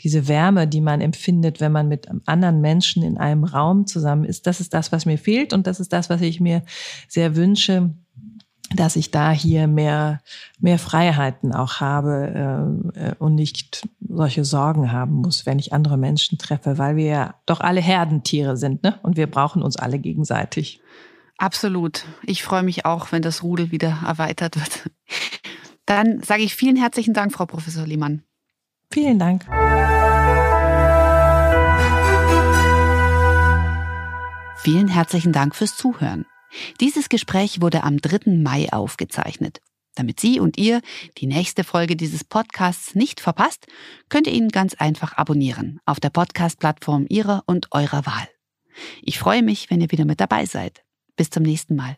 diese 0.00 0.28
Wärme, 0.28 0.66
die 0.66 0.80
man 0.80 1.00
empfindet, 1.00 1.60
wenn 1.60 1.72
man 1.72 1.88
mit 1.88 2.08
anderen 2.26 2.60
Menschen 2.60 3.02
in 3.02 3.16
einem 3.16 3.44
Raum 3.44 3.86
zusammen 3.86 4.24
ist, 4.24 4.46
das 4.46 4.60
ist 4.60 4.74
das, 4.74 4.92
was 4.92 5.06
mir 5.06 5.18
fehlt. 5.18 5.52
Und 5.52 5.66
das 5.66 5.80
ist 5.80 5.92
das, 5.92 6.10
was 6.10 6.20
ich 6.20 6.40
mir 6.40 6.62
sehr 7.08 7.36
wünsche, 7.36 7.94
dass 8.74 8.96
ich 8.96 9.10
da 9.10 9.30
hier 9.30 9.66
mehr, 9.66 10.20
mehr 10.58 10.78
Freiheiten 10.78 11.54
auch 11.54 11.80
habe 11.80 12.82
äh, 12.94 13.14
und 13.18 13.34
nicht 13.34 13.88
solche 14.06 14.44
Sorgen 14.44 14.92
haben 14.92 15.14
muss, 15.14 15.46
wenn 15.46 15.58
ich 15.58 15.72
andere 15.72 15.96
Menschen 15.96 16.38
treffe, 16.38 16.78
weil 16.78 16.96
wir 16.96 17.06
ja 17.06 17.34
doch 17.46 17.60
alle 17.60 17.80
Herdentiere 17.80 18.56
sind 18.56 18.82
ne? 18.82 18.98
und 19.02 19.16
wir 19.16 19.26
brauchen 19.26 19.62
uns 19.62 19.76
alle 19.76 19.98
gegenseitig. 19.98 20.80
Absolut. 21.38 22.04
Ich 22.22 22.42
freue 22.42 22.62
mich 22.62 22.84
auch, 22.84 23.12
wenn 23.12 23.22
das 23.22 23.42
Rudel 23.42 23.70
wieder 23.70 23.98
erweitert 24.06 24.56
wird. 24.56 24.90
Dann 25.86 26.22
sage 26.22 26.42
ich 26.42 26.54
vielen 26.54 26.76
herzlichen 26.76 27.14
Dank, 27.14 27.32
Frau 27.32 27.46
Professor 27.46 27.86
Lehmann. 27.86 28.22
Vielen 28.90 29.18
Dank. 29.18 29.46
Vielen 34.58 34.88
herzlichen 34.88 35.32
Dank 35.32 35.54
fürs 35.54 35.76
Zuhören. 35.76 36.26
Dieses 36.80 37.08
Gespräch 37.08 37.60
wurde 37.60 37.82
am 37.82 37.98
3. 37.98 38.32
Mai 38.36 38.72
aufgezeichnet. 38.72 39.60
Damit 39.94 40.20
Sie 40.20 40.38
und 40.38 40.58
ihr 40.58 40.80
die 41.18 41.26
nächste 41.26 41.64
Folge 41.64 41.96
dieses 41.96 42.22
Podcasts 42.22 42.94
nicht 42.94 43.20
verpasst, 43.20 43.66
könnt 44.08 44.28
ihr 44.28 44.32
ihn 44.32 44.48
ganz 44.48 44.74
einfach 44.74 45.14
abonnieren 45.14 45.80
auf 45.86 45.98
der 45.98 46.10
Podcast-Plattform 46.10 47.06
Ihrer 47.08 47.42
und 47.46 47.72
eurer 47.72 48.06
Wahl. 48.06 48.28
Ich 49.02 49.18
freue 49.18 49.42
mich, 49.42 49.70
wenn 49.70 49.80
ihr 49.80 49.90
wieder 49.90 50.04
mit 50.04 50.20
dabei 50.20 50.46
seid. 50.46 50.84
Bis 51.16 51.30
zum 51.30 51.42
nächsten 51.42 51.74
Mal. 51.74 51.96